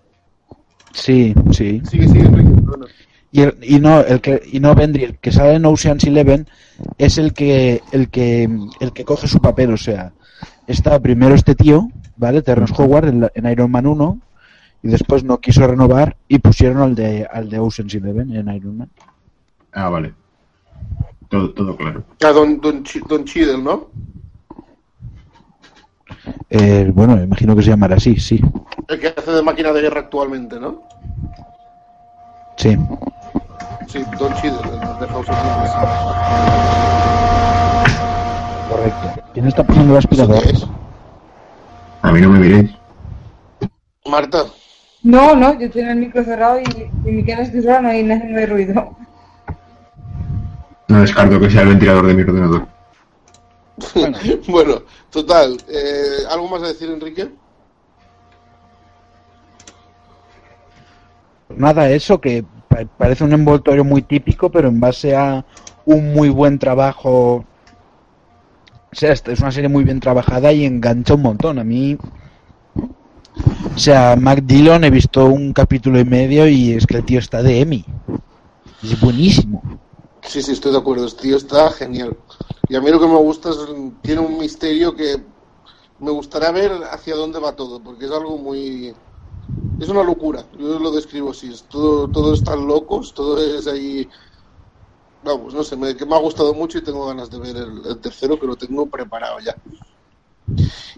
[0.92, 1.80] Sí, sí.
[1.88, 2.50] Sigue, sigue, Enrique.
[3.32, 6.48] Y, el- y no el que y no Vendry, el que sale en Ocean's Eleven
[6.98, 8.48] es el que el que
[8.80, 10.12] el que coge su papel, o sea,
[10.66, 12.42] está primero este tío, ¿vale?
[12.42, 14.18] Terrence Howard en, en Iron Man 1
[14.82, 18.78] y después no quiso renovar y pusieron al de al de Ocean's Eleven en Iron
[18.78, 18.90] Man.
[19.72, 20.12] Ah, vale.
[21.28, 22.02] Todo, todo claro.
[22.24, 23.88] A Don, Don, Don Cheadle, ¿no?
[26.50, 28.40] Eh, bueno, imagino que se llamará así, sí.
[28.88, 30.82] El que hace de máquina de guerra actualmente, ¿no?
[32.56, 32.76] Sí.
[33.90, 35.38] Sí, Don Cheadle, el de House of.
[38.68, 39.14] Correcto.
[39.32, 40.44] ¿Quién está pasando el ¿Eso aspirador?
[42.02, 42.70] A mí no me miréis.
[44.06, 44.44] Marta.
[45.02, 48.02] No, no, yo tengo el micro cerrado y, y mi cara estoy sola, no hay,
[48.04, 48.96] no hay ruido.
[50.88, 52.68] No descarto que sea el ventilador de mi ordenador.
[54.48, 55.62] Bueno, total.
[55.68, 57.30] eh, ¿Algo más a decir, Enrique?
[61.48, 62.44] Nada, eso que
[62.96, 65.44] parece un envoltorio muy típico, pero en base a
[65.84, 67.44] un muy buen trabajo.
[68.92, 71.58] O sea, es una serie muy bien trabajada y engancha un montón.
[71.58, 71.96] A mí.
[73.74, 77.18] O sea, Mac Dillon he visto un capítulo y medio y es que el tío
[77.18, 77.84] está de Emmy.
[78.82, 79.62] Es buenísimo.
[80.22, 81.06] Sí, sí, estoy de acuerdo.
[81.06, 82.16] Este tío está genial.
[82.68, 83.56] Y a mí lo que me gusta es.
[84.02, 85.22] Tiene un misterio que
[85.98, 88.94] me gustaría ver hacia dónde va todo, porque es algo muy.
[89.78, 90.44] Es una locura.
[90.58, 91.48] Yo lo describo así.
[91.52, 94.08] Es todo, todo están locos, todo es ahí.
[95.24, 97.86] Vamos, no sé, me, que me ha gustado mucho y tengo ganas de ver el,
[97.86, 99.54] el tercero, que lo tengo preparado ya.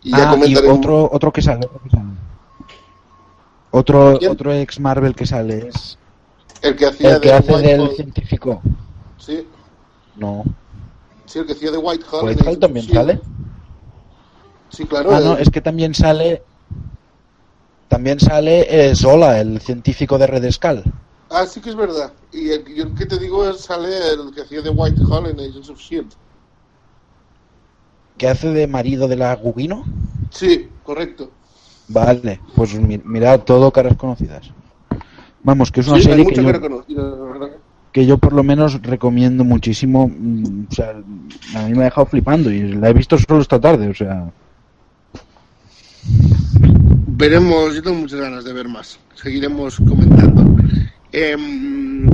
[0.03, 0.71] Y ya Ah, y comentaré.
[0.71, 1.67] otro, otro que sale.
[1.67, 2.09] Otro, que sale.
[3.71, 5.99] otro, otro ex Marvel que sale es
[6.61, 8.63] El que hacía el que de hace del científico.
[9.19, 9.47] Sí,
[10.17, 10.45] No.
[11.27, 12.25] sí, el que hacía de Whitehall.
[12.25, 13.21] ¿Whitehall también sale?
[14.71, 15.11] Sí, claro.
[15.15, 16.43] Ah, no, es que también sale.
[17.93, 20.82] También sale eh, Zola, el científico de Red Skull.
[21.28, 22.11] Ah, sí que es verdad.
[22.32, 25.38] Y el, yo el que te digo es sale el que hacía de Whitehall en
[25.38, 26.16] Agents of S.H.I.E.L.D.
[28.16, 29.84] que hace de marido de la Gugino.
[30.30, 31.32] Sí, correcto.
[31.88, 34.51] Vale, pues mi- mirad todo caras conocidas.
[35.43, 36.45] Vamos, que es una Sí, serie que yo,
[37.93, 40.09] que yo por lo menos recomiendo muchísimo.
[40.09, 43.61] mm, O sea, a mí me ha dejado flipando y la he visto solo esta
[43.61, 44.32] tarde, o sea.
[47.23, 48.99] Veremos, yo tengo muchas ganas de ver más.
[49.14, 50.61] Seguiremos comentando.
[51.12, 52.05] Em,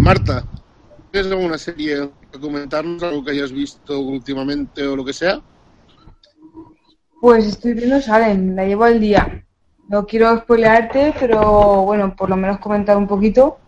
[0.00, 0.42] Marta,
[1.12, 3.00] ¿tienes alguna serie que comentarnos?
[3.04, 5.40] ¿Algo que hayas visto últimamente o lo que sea?
[7.20, 9.44] Pues estoy viendo Salem, la llevo al día.
[9.88, 13.58] No quiero spoilearte, pero bueno, por lo menos comentar un poquito.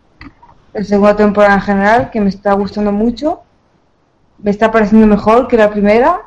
[0.72, 3.42] La segunda temporada en general, que me está gustando mucho.
[4.42, 6.22] Me está pareciendo mejor que la primera.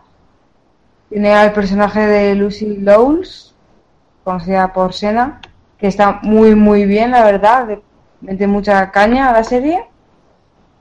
[1.09, 3.48] Tiene al personaje de Lucy Lowles,
[4.23, 5.41] conocida por Sena,
[5.77, 7.79] que está muy, muy bien, la verdad.
[8.21, 9.85] Mete mucha caña a la serie.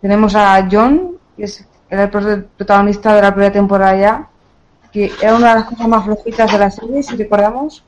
[0.01, 4.29] Tenemos a John, que es el pro- protagonista de la primera temporada ya,
[4.93, 7.85] que era una de las cosas más flojitas de la serie, si recordamos.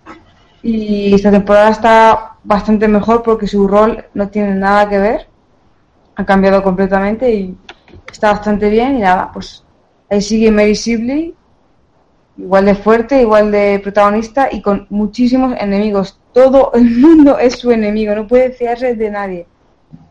[0.62, 5.26] Y esta temporada está bastante mejor porque su rol no tiene nada que ver.
[6.16, 7.56] Ha cambiado completamente y
[8.10, 8.98] está bastante bien.
[8.98, 9.64] Y nada, pues
[10.10, 11.34] ahí sigue Mary Sibley,
[12.40, 16.18] igual de fuerte, igual de protagonista y con muchísimos enemigos.
[16.32, 19.46] Todo el mundo es su enemigo, no puede fiarse de nadie.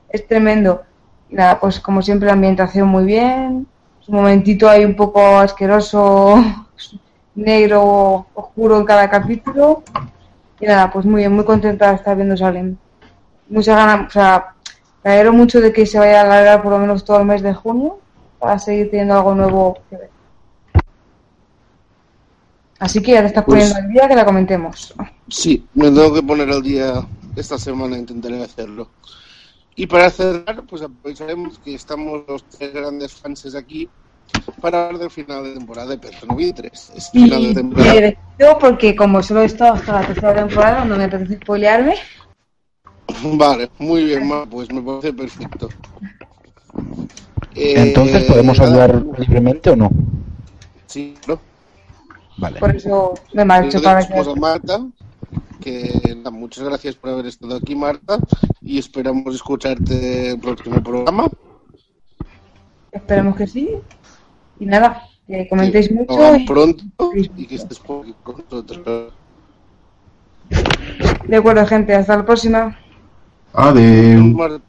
[0.09, 0.84] Es tremendo.
[1.30, 3.67] Y nada, pues como siempre la ambientación muy bien.
[3.99, 6.43] Su momentito ahí un poco asqueroso,
[7.36, 9.84] negro, oscuro en cada capítulo.
[10.59, 12.75] Y nada, pues muy bien, muy contenta de estar viendo Salem.
[13.47, 14.53] Muchas ganas, o sea,
[15.03, 17.53] me mucho de que se vaya a alargar por lo menos todo el mes de
[17.53, 17.99] junio
[18.38, 20.18] para seguir teniendo algo nuevo que ver.
[22.80, 24.93] Así que ya te estás Pues- poniendo al día que la comentemos.
[25.27, 27.05] Sí, me tengo que poner al día
[27.36, 28.89] esta semana, intentaré hacerlo.
[29.75, 33.88] Y para cerrar, pues aprovecharemos que estamos los tres grandes fans aquí
[34.61, 36.91] para hablar del final de temporada de Persona 3.
[36.95, 37.93] Es Y final de temporada.
[37.93, 41.95] despido porque como solo he estado hasta la tercera temporada, no me apetece spoilearme.
[43.23, 45.69] Vale, muy bien, Ma, pues me parece perfecto.
[47.55, 49.89] Eh, Entonces, ¿podemos nada, hablar libremente o no?
[50.86, 51.39] Sí, ¿no?
[52.40, 52.60] Vale.
[52.60, 54.14] Por eso me marcho Entonces, para que...
[54.14, 54.88] pues, a Marta,
[55.60, 58.18] que nada, muchas gracias por haber estado aquí, Marta,
[58.62, 61.28] y esperamos escucharte en el próximo programa.
[62.92, 63.70] Esperemos que sí.
[64.60, 66.36] Y nada, que comentéis Que mucho.
[66.36, 66.84] y- pronto
[67.14, 69.14] y que estés por aquí con nosotros.
[71.28, 71.94] De acuerdo, gente.
[71.94, 72.78] Hasta la próxima.
[73.54, 74.62] Mar-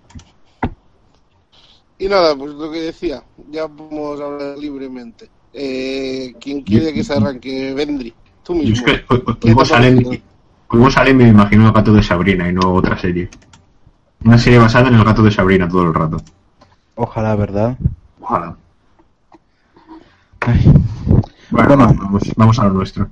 [1.98, 5.28] Y nada, pues lo que decía, ya podemos hablar libremente.
[5.52, 7.74] Eh, ¿Quién quiere que se arranque?
[7.74, 8.86] Vendry, tú es mismo.
[11.14, 13.28] me imagino el gato de Sabrina y no otra serie.
[14.24, 16.18] Una serie basada en el gato de Sabrina todo el rato.
[16.94, 17.76] Ojalá, ¿verdad?
[18.20, 18.56] Ojalá.
[20.40, 20.64] Ay.
[21.50, 21.76] Bueno, Bueno.
[21.98, 23.08] vamos, vamos a lo nuestro.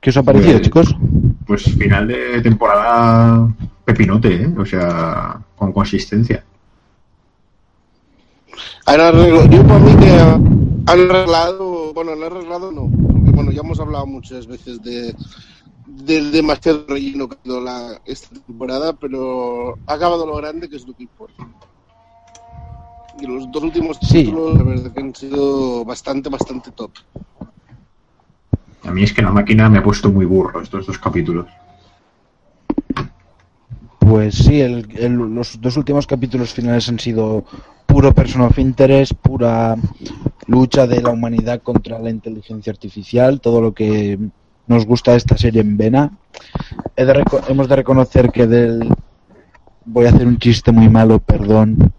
[0.00, 0.96] ¿Qué os ha parecido, Pues- chicos?
[1.46, 3.48] Pues final de temporada
[3.84, 4.54] pepinote, ¿eh?
[4.58, 6.44] O sea, con consistencia.
[8.86, 13.60] Han arreglado, yo para mí que han arreglado, bueno, han arreglado no, porque bueno, ya
[13.60, 15.14] hemos hablado muchas veces de
[15.86, 20.76] del demasiado relleno que ha sido la, esta temporada, pero ha acabado lo grande que
[20.76, 21.42] es lo que importa.
[23.20, 24.24] Y los dos últimos Sí.
[24.24, 26.92] títulos, la verdad que han sido bastante, bastante top.
[28.84, 31.46] A mí es que la máquina me ha puesto muy burro estos dos capítulos.
[33.98, 37.44] Pues sí, el- el- los dos últimos capítulos finales han sido
[37.88, 39.74] puro person of interest, pura
[40.46, 44.18] lucha de la humanidad contra la inteligencia artificial, todo lo que
[44.66, 46.12] nos gusta de esta serie en vena.
[46.94, 48.88] He de reco- hemos de reconocer que del...
[49.86, 51.92] Voy a hacer un chiste muy malo, perdón.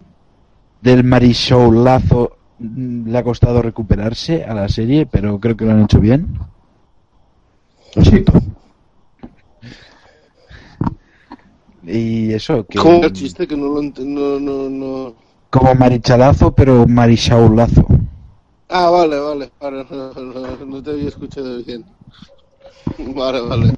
[0.80, 5.72] Del Marishow Lazo mm, le ha costado recuperarse a la serie, pero creo que lo
[5.72, 6.38] han hecho bien.
[7.96, 8.34] Lo siento.
[11.84, 12.78] Y eso, que...
[12.78, 15.29] Como el chiste que no lo ent- no, no, no.
[15.50, 17.88] Como Marichalazo, pero Marishaulazo.
[18.70, 19.86] Ah, vale, vale, vale,
[20.68, 21.84] no, te había escuchado bien.
[23.16, 23.74] Vale, vale.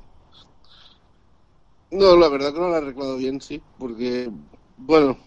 [1.91, 4.29] No, la verdad que no lo han arreglado bien, sí, porque,
[4.77, 5.17] bueno,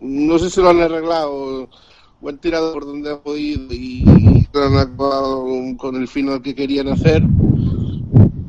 [0.00, 1.68] no sé si lo han arreglado
[2.20, 4.04] o han tirado por donde han podido y
[4.54, 5.44] han acabado
[5.76, 7.22] con el final que querían hacer.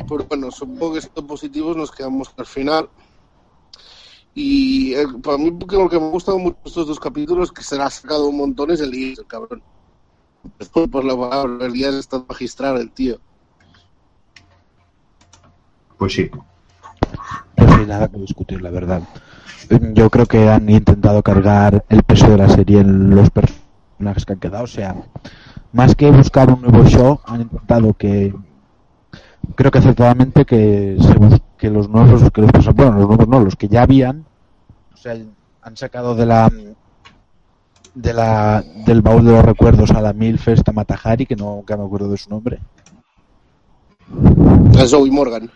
[0.08, 2.90] Pero bueno, supongo que siendo positivos nos quedamos al final.
[4.42, 7.62] Y eh, para mí porque lo que me ha gustado mucho estos dos capítulos que
[7.62, 9.62] se le ha sacado un montón es el Elías, el cabrón.
[10.58, 13.20] Después por la palabra, el Elías está magistral el tío.
[15.98, 16.32] Pues sí.
[17.58, 19.04] Pues no hay nada que discutir, la verdad.
[19.94, 24.32] Yo creo que han intentado cargar el peso de la serie en los personajes que
[24.32, 24.64] han quedado.
[24.64, 24.96] O sea,
[25.74, 28.34] más que buscar un nuevo show, han intentado que.
[29.56, 33.56] Creo que acertadamente que, se que los nuevos, que los bueno, los nuevos no, los
[33.58, 34.29] que ya habían,
[35.02, 35.18] sea,
[35.62, 36.52] han sacado de la
[37.96, 41.76] de la del baúl de los recuerdos a la Milf esta Matahari, que no que
[41.76, 42.60] me acuerdo de su nombre.
[44.78, 45.50] A Zoe Morgan.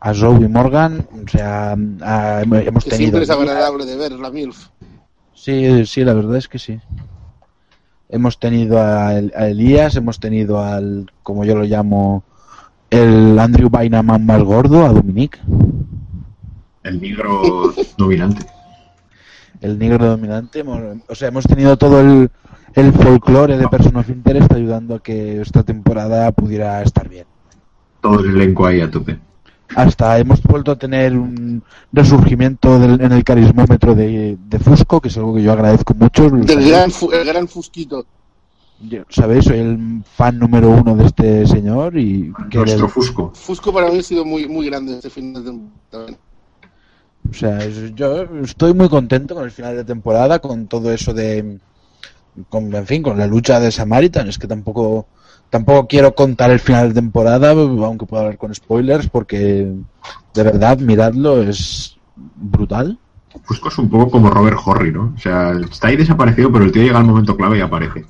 [0.00, 4.30] a Zoe Morgan, o sea, a- hemos Que tenido siempre es agradable de ver, la
[4.30, 4.68] MILF.
[5.34, 6.78] Sí, sí, la verdad es que sí.
[8.08, 12.22] Hemos tenido a, El- a Elías, hemos tenido al, como yo lo llamo,
[12.90, 15.40] el Andrew Bynum más gordo, a Dominic,
[16.82, 18.46] El negro dominante.
[19.64, 20.60] El negro dominante.
[20.60, 22.30] Hemos- O sea, hemos tenido todo el,
[22.74, 27.26] el folclore de Person of Interest ayudando a que esta temporada pudiera estar bien.
[28.00, 29.18] Todo el elenco ahí a tope.
[29.74, 31.62] Hasta hemos vuelto a tener un
[31.92, 36.28] resurgimiento del- en el carismómetro de, de Fusco, que es algo que yo agradezco mucho.
[36.30, 38.04] Del gran, el gran Fusquito.
[38.80, 39.44] Yo, ¿Sabéis?
[39.44, 43.32] Soy el fan número uno de este señor y que Nuestro Fusco.
[43.34, 46.18] Fusco para mí ha sido muy, muy grande este final de temporada.
[47.30, 47.58] O sea,
[47.94, 51.58] yo estoy muy contento con el final de temporada, con todo eso de,
[52.48, 54.28] con, en fin, con la lucha de Samaritan.
[54.28, 55.08] Es que tampoco,
[55.50, 59.72] tampoco quiero contar el final de temporada, aunque puedo hablar con spoilers, porque
[60.34, 62.98] de verdad, miradlo, es brutal.
[63.44, 65.12] Fusco es un poco como Robert Horry, ¿no?
[65.16, 68.04] O sea, está ahí desaparecido, pero el tío llega al momento clave y aparece.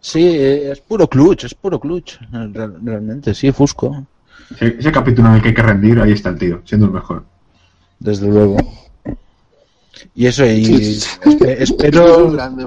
[0.00, 4.06] Sí, es puro clutch, es puro clutch, real- realmente, sí, Fusco,
[4.50, 6.92] Ese, ese capítulo en el que hay que rendir, ahí está el tío, siendo el
[6.92, 7.24] mejor.
[8.04, 8.56] Desde luego.
[10.14, 11.08] Y eso, y Sí, sí,
[11.58, 12.66] espero, grande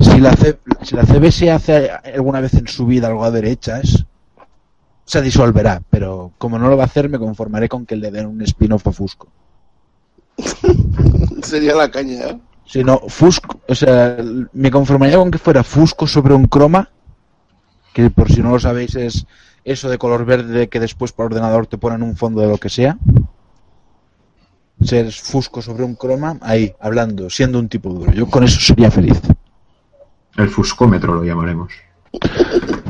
[0.00, 4.04] si la, C- si la CBS hace alguna vez en su vida algo a derechas,
[5.04, 8.26] se disolverá, pero como no lo va a hacer, me conformaré con que le den
[8.26, 9.28] un spin-off a Fusco.
[11.42, 12.38] Sería la caña, ¿eh?
[12.64, 14.16] Si no, Fusco, o sea,
[14.52, 16.88] me conformaría con que fuera Fusco sobre un croma,
[17.92, 19.26] que por si no lo sabéis es
[19.64, 22.68] eso de color verde que después por ordenador te ponen un fondo de lo que
[22.70, 22.96] sea.
[24.82, 28.12] Ser Fusco sobre un croma, ahí, hablando, siendo un tipo duro.
[28.12, 29.20] Yo con eso sería feliz.
[30.36, 31.72] El Fuscómetro lo llamaremos.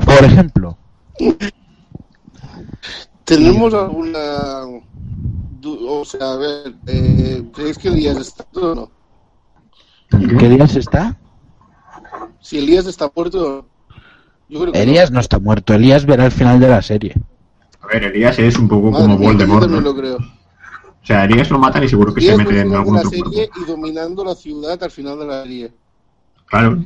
[0.04, 0.76] Por ejemplo,
[3.24, 4.62] ¿Tenemos alguna...
[5.64, 8.90] O sea, a ver, eh, ¿creéis que Elías está muerto o no?
[10.18, 11.16] ¿en qué días está?
[12.40, 13.66] Si Elías está muerto.
[14.48, 17.14] Yo creo que Elías no está muerto, Elías verá el final de la serie.
[17.82, 19.90] A ver, Elías es un poco Madre como mía, yo Voldemort, también ¿no?
[19.90, 20.18] lo creo.
[21.08, 23.60] O sea, Elías lo matan y seguro que se mete en algún otro serie cuerpo.
[23.62, 25.72] y dominando la ciudad al final de la serie.
[26.44, 26.84] Claro.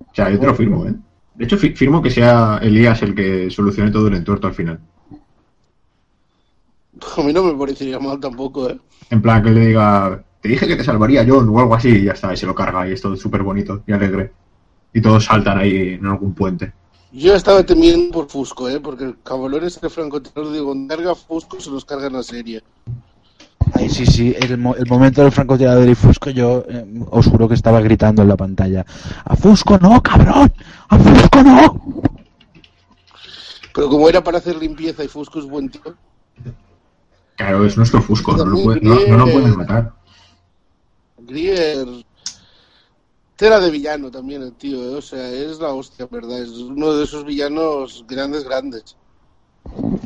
[0.00, 0.94] O sea, yo te lo firmo, ¿eh?
[1.34, 4.78] De hecho, fi- firmo que sea Elías el que solucione todo el entuerto al final.
[7.16, 8.78] A mí no me parecería mal tampoco, ¿eh?
[9.08, 12.04] En plan, que le diga, te dije que te salvaría John o algo así, y
[12.04, 14.30] ya está, y se lo carga, y es todo súper bonito y alegre.
[14.92, 16.72] Y todos saltan ahí en algún puente.
[17.12, 18.78] Yo estaba temiendo por Fusco, ¿eh?
[18.80, 22.62] Porque el cabrón es el francotirador de Gondarga, Fusco se los carga en la serie.
[23.74, 27.48] Ay, sí, sí, el, mo- el momento del francotirador y Fusco, yo eh, os juro
[27.48, 28.84] que estaba gritando en la pantalla.
[29.24, 30.52] ¡A Fusco no, cabrón!
[30.88, 32.02] ¡A Fusco no!
[33.74, 35.82] Pero como era para hacer limpieza y Fusco es buen tío,
[37.36, 39.92] Claro, es nuestro Fusco, no lo, puede- no, no lo pueden matar.
[41.18, 41.86] Grier...
[43.36, 44.96] Tela de villano también el tío, ¿eh?
[44.96, 46.40] O sea, es la hostia, ¿verdad?
[46.42, 48.96] Es uno de esos villanos grandes, grandes.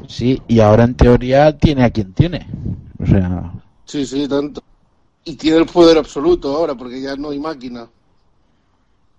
[0.06, 2.46] Sí, y ahora en teoría tiene a quien tiene.
[3.02, 3.52] O sea,
[3.84, 4.62] Sí, sí, tanto.
[5.24, 7.88] Y tiene el poder absoluto ahora, porque ya no hay máquina.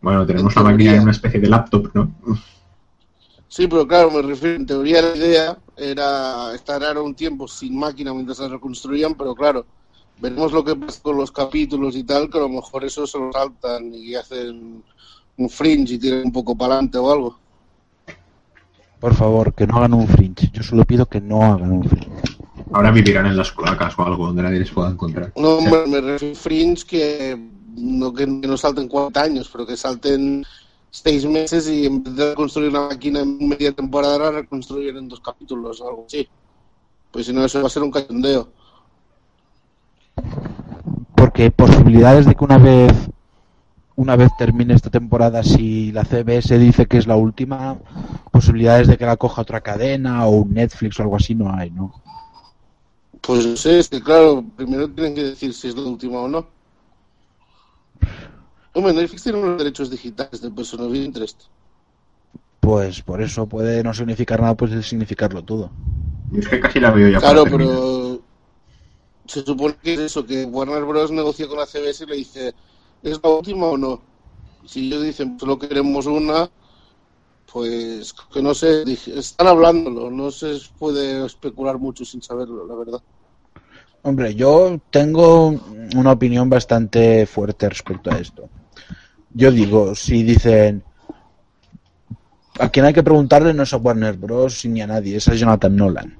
[0.01, 2.11] Bueno, tenemos En la máquina en una especie de laptop, ¿no?
[3.47, 7.77] Sí, pero claro, me refiero, en teoría la idea era estar ahora un tiempo sin
[7.77, 9.65] máquina mientras la reconstruían, pero claro,
[10.19, 13.19] veremos lo que pasa con los capítulos y tal, que a lo mejor eso se
[13.19, 14.84] lo saltan y hacen
[15.38, 17.39] un fringe y tiran un poco para adelante o algo.
[18.99, 20.49] por favor, que no hagan un fringe.
[20.51, 22.12] Yo solo pido que no hagan un fringe.
[22.74, 25.32] Ahora vivirán en las cloacas o algo donde nadie les pueda encontrar.
[25.36, 29.78] No, me, me refiero a fringe que no, que no salten 40 años, pero que
[29.78, 30.43] salten
[30.89, 35.07] 6 meses y en vez de reconstruir una máquina en media temporada, la reconstruyen en
[35.07, 36.28] dos capítulos o algo así.
[37.11, 38.49] Pues si no, eso va a ser un cachondeo.
[41.15, 42.91] Porque posibilidades de que una vez
[43.95, 47.78] una vez termine esta temporada, si la CBS dice que es la última,
[48.32, 51.69] posibilidades de que la coja otra cadena o un Netflix o algo así no hay,
[51.69, 51.93] ¿no?
[53.26, 56.28] Pues no sé, es que claro, primero tienen que decir si es la última o
[56.28, 56.45] no.
[58.74, 61.43] Hombre, Netflix tiene los derechos digitales de Person of Interest.
[62.59, 65.71] Pues por eso puede no significar nada, puede significarlo todo.
[66.32, 68.21] Yo es que casi la veo ya Claro, pero
[69.26, 71.11] se supone que es eso, que Warner Bros.
[71.11, 72.53] negocia con la CBS y le dice,
[73.03, 74.01] ¿es la última o no?
[74.65, 76.49] Si ellos dicen, solo queremos una,
[77.54, 78.84] pues que no sé,
[79.16, 83.01] están hablándolo, no se puede especular mucho sin saberlo, la verdad.
[84.01, 85.49] Hombre, yo tengo
[85.95, 88.49] una opinión bastante fuerte respecto a esto.
[89.36, 90.84] Yo digo, si dicen,
[92.60, 94.66] a quien hay que preguntarle no es a Warner Bros.
[94.66, 96.18] ni a nadie, es a Jonathan Nolan.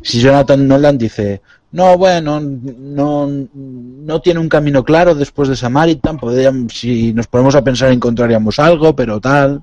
[0.00, 1.42] Si Jonathan Nolan dice,
[1.72, 7.54] no, bueno, no, no tiene un camino claro después de Samaritan, podríamos, si nos ponemos
[7.56, 9.62] a pensar encontraríamos algo, pero tal.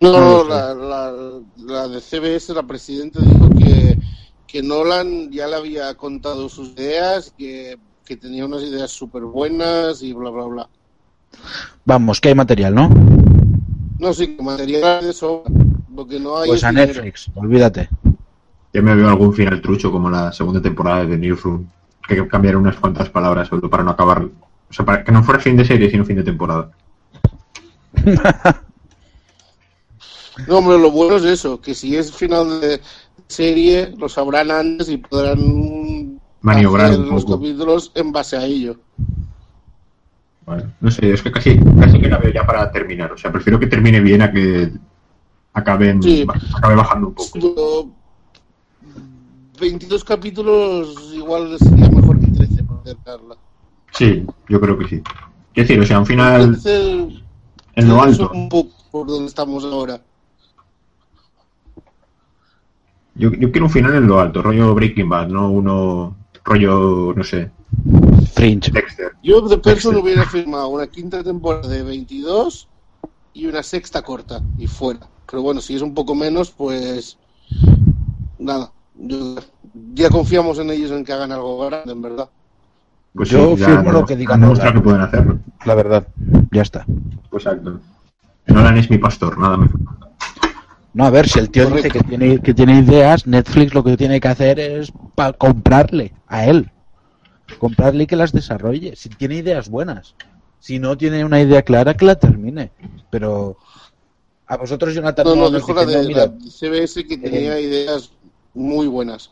[0.00, 0.48] No, sé.
[0.48, 1.12] la, la,
[1.58, 3.98] la de CBS, la presidenta dijo que,
[4.46, 10.02] que Nolan ya le había contado sus ideas, que, que tenía unas ideas súper buenas
[10.02, 10.68] y bla, bla, bla.
[11.84, 12.88] Vamos, que hay material, ¿no?
[13.98, 15.52] No, sí, que material de sobra.
[15.94, 16.94] Lo que no hay Pues es a dinero.
[16.94, 17.88] Netflix, olvídate.
[18.72, 21.66] Ya me veo algún final trucho como la segunda temporada de Newsroom,
[22.08, 24.22] que cambiaron unas cuantas palabras solo para no acabar.
[24.22, 26.70] O sea, para que no fuera fin de serie, sino fin de temporada.
[30.48, 32.80] No, hombre, lo bueno es eso, que si es final de
[33.28, 38.76] serie, lo sabrán antes y podrán Maniobrar los capítulos en base a ello.
[40.46, 40.66] Vale.
[40.80, 43.12] No sé, es que casi, casi que la veo ya para terminar.
[43.12, 44.72] O sea, prefiero que termine bien a que
[45.52, 46.26] acaben, Sí.
[46.56, 47.30] acabe bajando un poco.
[47.34, 47.88] Pero
[49.60, 53.36] 22 capítulos igual sería mejor que 13 para acercarla.
[53.92, 55.02] Sí, yo creo que sí.
[55.52, 56.92] Quiero decir, o sea, un final 13
[57.76, 58.30] en lo es alto.
[58.32, 60.00] un poco por donde estamos ahora.
[63.20, 67.22] Yo, yo quiero un final en lo alto, rollo Breaking Bad, no uno rollo, no
[67.22, 67.50] sé,
[68.32, 68.70] Fringe.
[68.70, 69.12] Yo Dexter.
[69.50, 72.66] de Person hubiera firmado una quinta temporada de 22
[73.34, 75.00] y una sexta corta y fuera.
[75.30, 77.18] Pero bueno, si es un poco menos, pues
[78.38, 78.72] nada.
[78.94, 79.36] Yo-
[79.94, 82.28] ya confiamos en ellos en que hagan algo grande, en verdad.
[83.14, 84.82] Pues Yo sí, firmo lo que diga han demostrado Nolan.
[84.82, 85.38] que pueden hacerlo.
[85.66, 86.08] La verdad,
[86.52, 86.86] ya está.
[87.28, 87.80] Pues exacto.
[88.46, 90.09] Nolan es mi pastor, nada me falta.
[90.92, 93.96] No, a ver, si el tío dice que tiene, que tiene ideas, Netflix lo que
[93.96, 96.70] tiene que hacer es pa- comprarle a él.
[97.58, 98.96] Comprarle y que las desarrolle.
[98.96, 100.14] Si tiene ideas buenas.
[100.58, 102.72] Si no tiene una idea clara, que la termine.
[103.08, 103.56] Pero
[104.46, 107.60] a vosotros, Jonathan, No, no, os dejo la de "No, mira, la CBS que tenía
[107.60, 108.10] ideas
[108.54, 109.30] muy buenas.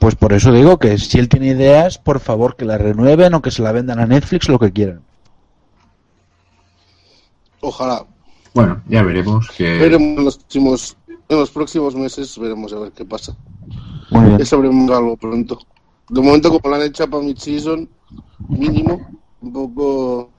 [0.00, 3.42] pues por eso digo que si él tiene ideas, por favor que la renueven o
[3.42, 5.02] que se la vendan a Netflix, lo que quieran.
[7.60, 8.06] Ojalá.
[8.58, 9.78] Bueno, ya veremos que...
[9.78, 10.96] Veremos en los próximos,
[11.28, 13.36] en los próximos meses, veremos a ver qué pasa.
[14.10, 14.38] Muy bien.
[14.38, 15.60] Ya sabremos algo pronto.
[16.08, 17.88] De momento, como la han hecho para mid-season,
[18.48, 20.30] mínimo, un poco...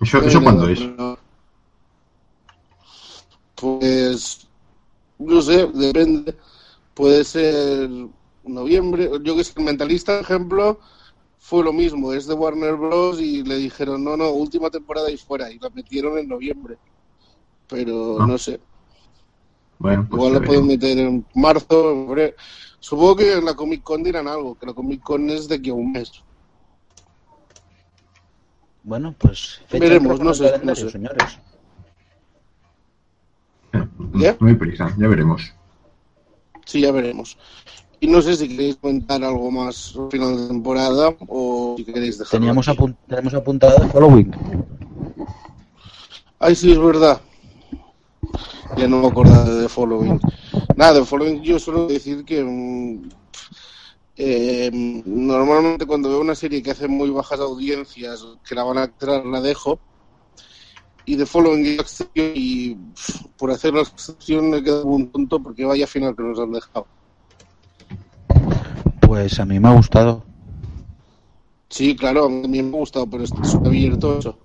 [0.00, 0.80] ¿Eso, eso cuándo es?
[3.54, 4.48] Pues...
[5.18, 6.34] no sé, depende.
[6.94, 7.90] Puede ser
[8.42, 9.10] noviembre.
[9.22, 10.80] Yo que sé, el Mentalista, por ejemplo,
[11.48, 12.12] fue lo mismo.
[12.12, 13.20] Es de Warner Bros.
[13.20, 15.50] y le dijeron, no, no, última temporada y fuera.
[15.50, 16.76] Y la metieron en noviembre.
[17.68, 18.26] Pero Ah.
[18.26, 18.60] no sé.
[19.78, 21.92] Bueno, pues Igual la pueden meter en marzo.
[21.92, 22.36] en febrero.
[22.80, 25.70] Supongo que en la Comic Con dirán algo, que la Comic Con es de aquí
[25.70, 26.10] a un mes.
[28.82, 30.90] Bueno, pues Veremos, no sé, no sé.
[30.90, 31.38] señores.
[34.14, 34.36] ¿Ya?
[34.40, 35.52] No hay prisa, ya veremos.
[36.64, 37.36] Sí, ya veremos.
[38.00, 42.18] Y no sé si queréis comentar algo más al final de temporada o si queréis
[42.18, 42.78] dejarlo Teníamos, aquí.
[42.78, 44.30] apun- tenemos apuntado de following.
[46.38, 47.20] Ay, sí, es verdad.
[48.76, 50.20] Ya no me acordaba de The Following.
[50.76, 53.08] Nada, The Following yo suelo decir que mm,
[54.16, 58.84] eh, normalmente cuando veo una serie que hace muy bajas audiencias, que la van a
[58.84, 59.80] entrar, la dejo.
[61.04, 61.78] Y The Following
[62.14, 62.76] y
[63.36, 66.86] por hacer la excepción me quedo un tonto porque vaya final que nos han dejado.
[69.08, 70.22] Pues a mí me ha gustado.
[71.70, 74.38] Sí, claro, a mí me ha gustado, pero está abierto eso.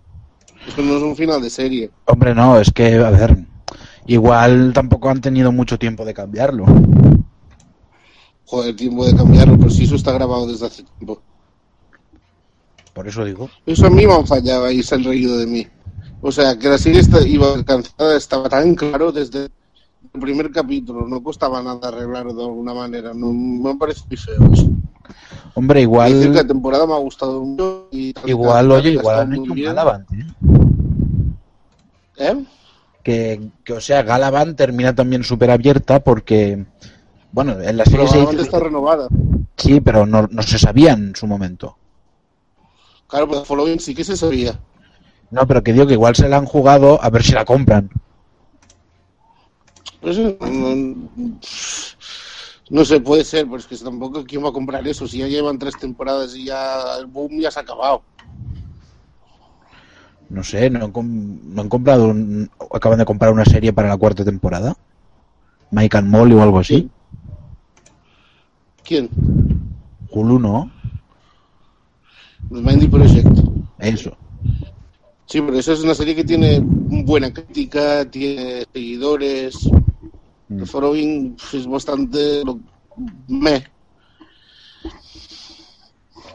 [0.65, 1.91] Eso no es un final de serie.
[2.05, 3.39] Hombre, no, es que, a ver,
[4.07, 6.63] igual tampoco han tenido mucho tiempo de cambiarlo.
[8.45, 11.21] Joder, tiempo de cambiarlo, pero si eso está grabado desde hace tiempo.
[12.93, 13.49] Por eso digo.
[13.65, 15.67] Eso a mí me han fallado y se han reído de mí.
[16.21, 19.49] O sea, que la serie iba alcanzada estaba tan claro desde
[20.19, 21.07] primer capítulo.
[21.07, 23.13] No costaba nada arreglarlo de alguna manera.
[23.13, 24.69] No, me parece muy feo eso.
[25.55, 27.87] Hombre, Decir que la igual, temporada me ha gustado mucho.
[27.91, 29.61] Y igual, oye, igual han hecho un.
[29.61, 30.25] Galavant, ¿eh?
[32.17, 32.45] ¿Eh?
[33.03, 36.65] Que, que, o sea, Galavant termina también súper abierta porque,
[37.31, 39.07] bueno, en la serie Pero se está renovada.
[39.57, 41.77] Sí, pero no, no se sabía en su momento.
[43.07, 44.59] Claro, pero Following sí que se sabía.
[45.29, 47.89] No, pero que digo que igual se la han jugado a ver si la compran.
[50.03, 50.75] Eso no,
[52.69, 55.07] no sé, puede ser, pero es que tampoco quién va a comprar eso.
[55.07, 58.03] Si ya llevan tres temporadas y ya el boom ya se ha acabado.
[60.29, 63.97] No sé, no han, no han comprado un- acaban de comprar una serie para la
[63.97, 64.75] cuarta temporada.
[65.71, 66.89] Mike and Molly o algo así.
[68.83, 69.09] ¿Quién?
[70.11, 70.71] Hulu no,
[72.51, 73.27] The Mindy Project.
[73.79, 74.15] eso.
[75.33, 79.67] Sí, pero esa es una serie que tiene buena crítica, tiene seguidores.
[80.47, 80.59] Mm.
[80.59, 82.59] The Following es bastante lo-
[83.27, 83.63] meh.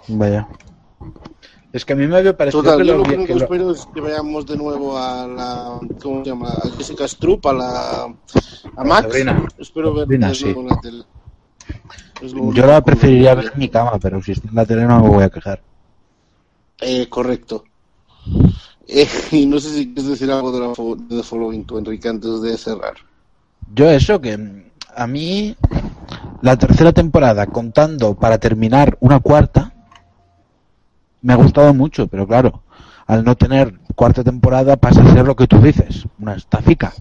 [0.08, 0.48] Vaya.
[1.72, 3.34] Es que a mí me había parecido Total, que yo lo, lo único que que
[3.36, 5.78] lo- espero es que veamos de nuevo a la.
[6.02, 6.48] ¿Cómo se llama?
[6.48, 8.02] A Jessica Strupp, a la.
[8.74, 9.02] A Max.
[9.02, 9.46] Sabrina.
[9.58, 10.48] Espero ver Sabrina, sí.
[10.48, 11.04] en la tele.
[12.52, 15.08] Yo la preferiría ver en mi cama, pero si está en la tele no me
[15.08, 15.62] voy a quejar.
[16.80, 17.62] Eh, correcto.
[18.88, 22.08] Eh, y no sé si quieres decir algo de, la, de The Following, tú, Enrique,
[22.08, 22.94] antes de cerrar.
[23.74, 24.62] Yo eso, que mm,
[24.96, 25.56] a mí
[26.42, 29.72] la tercera temporada, contando para terminar una cuarta,
[31.22, 32.62] me ha gustado mucho, pero claro,
[33.06, 36.92] al no tener cuarta temporada pasa a ser lo que tú dices, una estafica.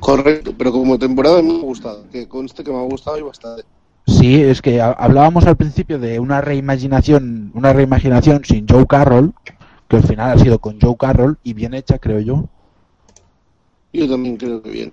[0.00, 2.04] Correcto, pero como temporada me ha gustado.
[2.10, 3.62] Que conste que me ha gustado y bastante.
[4.06, 9.32] Sí, es que ha- hablábamos al principio de una reimaginación, una reimaginación sin Joe Carroll,
[9.94, 12.44] que al final ha sido con Joe Carroll y bien hecha, creo yo.
[13.92, 14.92] Yo también creo que bien.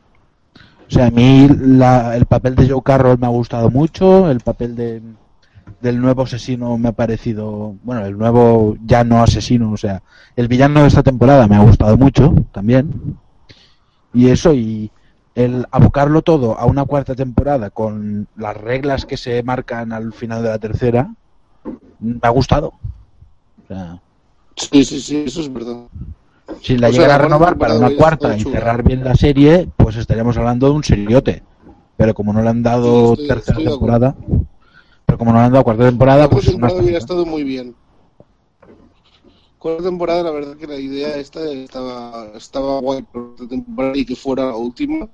[0.87, 4.41] O sea, a mí la- el papel de Joe Carroll me ha gustado mucho, el
[4.41, 5.01] papel de,
[5.81, 10.03] del nuevo asesino me ha parecido, bueno, el nuevo ya no asesino, o sea,
[10.35, 13.17] el villano de esta temporada me ha gustado mucho también.
[14.13, 14.91] Y eso, y
[15.33, 20.43] el abocarlo todo a una cuarta temporada con las reglas que se marcan al final
[20.43, 21.15] de la tercera,
[21.99, 22.73] me ha gustado.
[23.63, 24.01] O sea,
[24.55, 25.87] Sí, sí, sí, eso es verdad.
[26.61, 29.15] si la O sea, llegan a cuarta renovar para una cuarta y cerrar bien la
[29.15, 31.43] serie, pues estaríamos hablando de un seriote.
[31.97, 34.15] Pero como no le han dado Sí, estoy- tercera estoy temporada,
[35.05, 37.43] pero como no le han dado cuarta temporada, La pues cuarta temporada hubiera estado muy
[37.43, 37.75] bien.
[39.59, 44.05] Cuarta temporada, la verdad que la idea esta estaba, estaba guay por la temporada y
[44.05, 45.07] que fuera la última.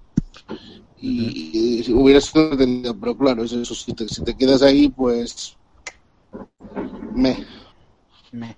[0.99, 4.89] Y, y hubiera sido entretenida, pero claro, es eso, si te, si te quedas ahí,
[4.89, 5.55] pues.
[7.15, 7.45] Me.
[8.31, 8.55] Me-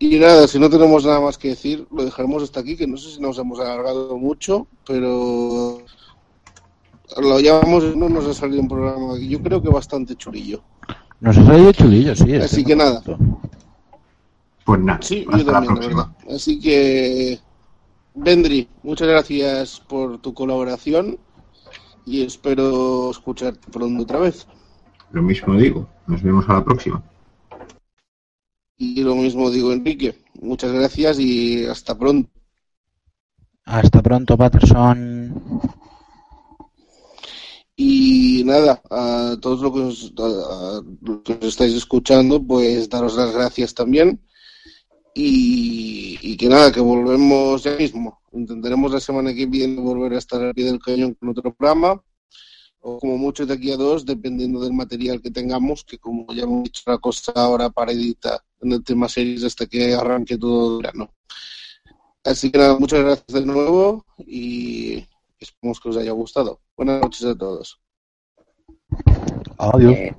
[0.00, 2.96] Y nada, si no tenemos nada más que decir, lo dejaremos hasta aquí, que no
[2.96, 5.78] sé si nos hemos alargado mucho, pero
[7.20, 10.62] lo llamamos, no nos ha salido un programa, yo creo que bastante churillo.
[11.20, 12.34] Nos ha salido chulillo, sí.
[12.36, 13.02] Así estoy que nada.
[14.64, 16.14] Pues nada, Sí, yo también, la próxima.
[16.20, 16.34] verdad.
[16.36, 17.40] Así que,
[18.14, 21.18] Vendry, muchas gracias por tu colaboración
[22.06, 24.46] y espero escucharte pronto otra vez.
[25.10, 27.02] Lo mismo digo, nos vemos a la próxima.
[28.78, 30.14] Y lo mismo digo, Enrique.
[30.40, 32.30] Muchas gracias y hasta pronto.
[33.64, 35.60] Hasta pronto, Patterson.
[37.76, 42.88] Y nada, a todos los que, os, a- a los que os estáis escuchando, pues
[42.88, 44.20] daros las gracias también.
[45.14, 48.20] Y, y que nada, que volvemos ya mismo.
[48.32, 52.00] Intentaremos la semana que viene volver a estar al pie del cañón con otro programa.
[52.80, 56.44] O como mucho de aquí a dos, dependiendo del material que tengamos, que como ya
[56.44, 60.78] hemos dicho, la cosa ahora para editar en el tema series hasta que arranque todo
[60.78, 61.10] el verano.
[62.24, 65.04] Así que nada, muchas gracias de nuevo y
[65.38, 66.60] esperemos que os haya gustado.
[66.76, 67.80] Buenas noches a todos.
[69.58, 69.94] Adiós.
[69.94, 70.14] Eh,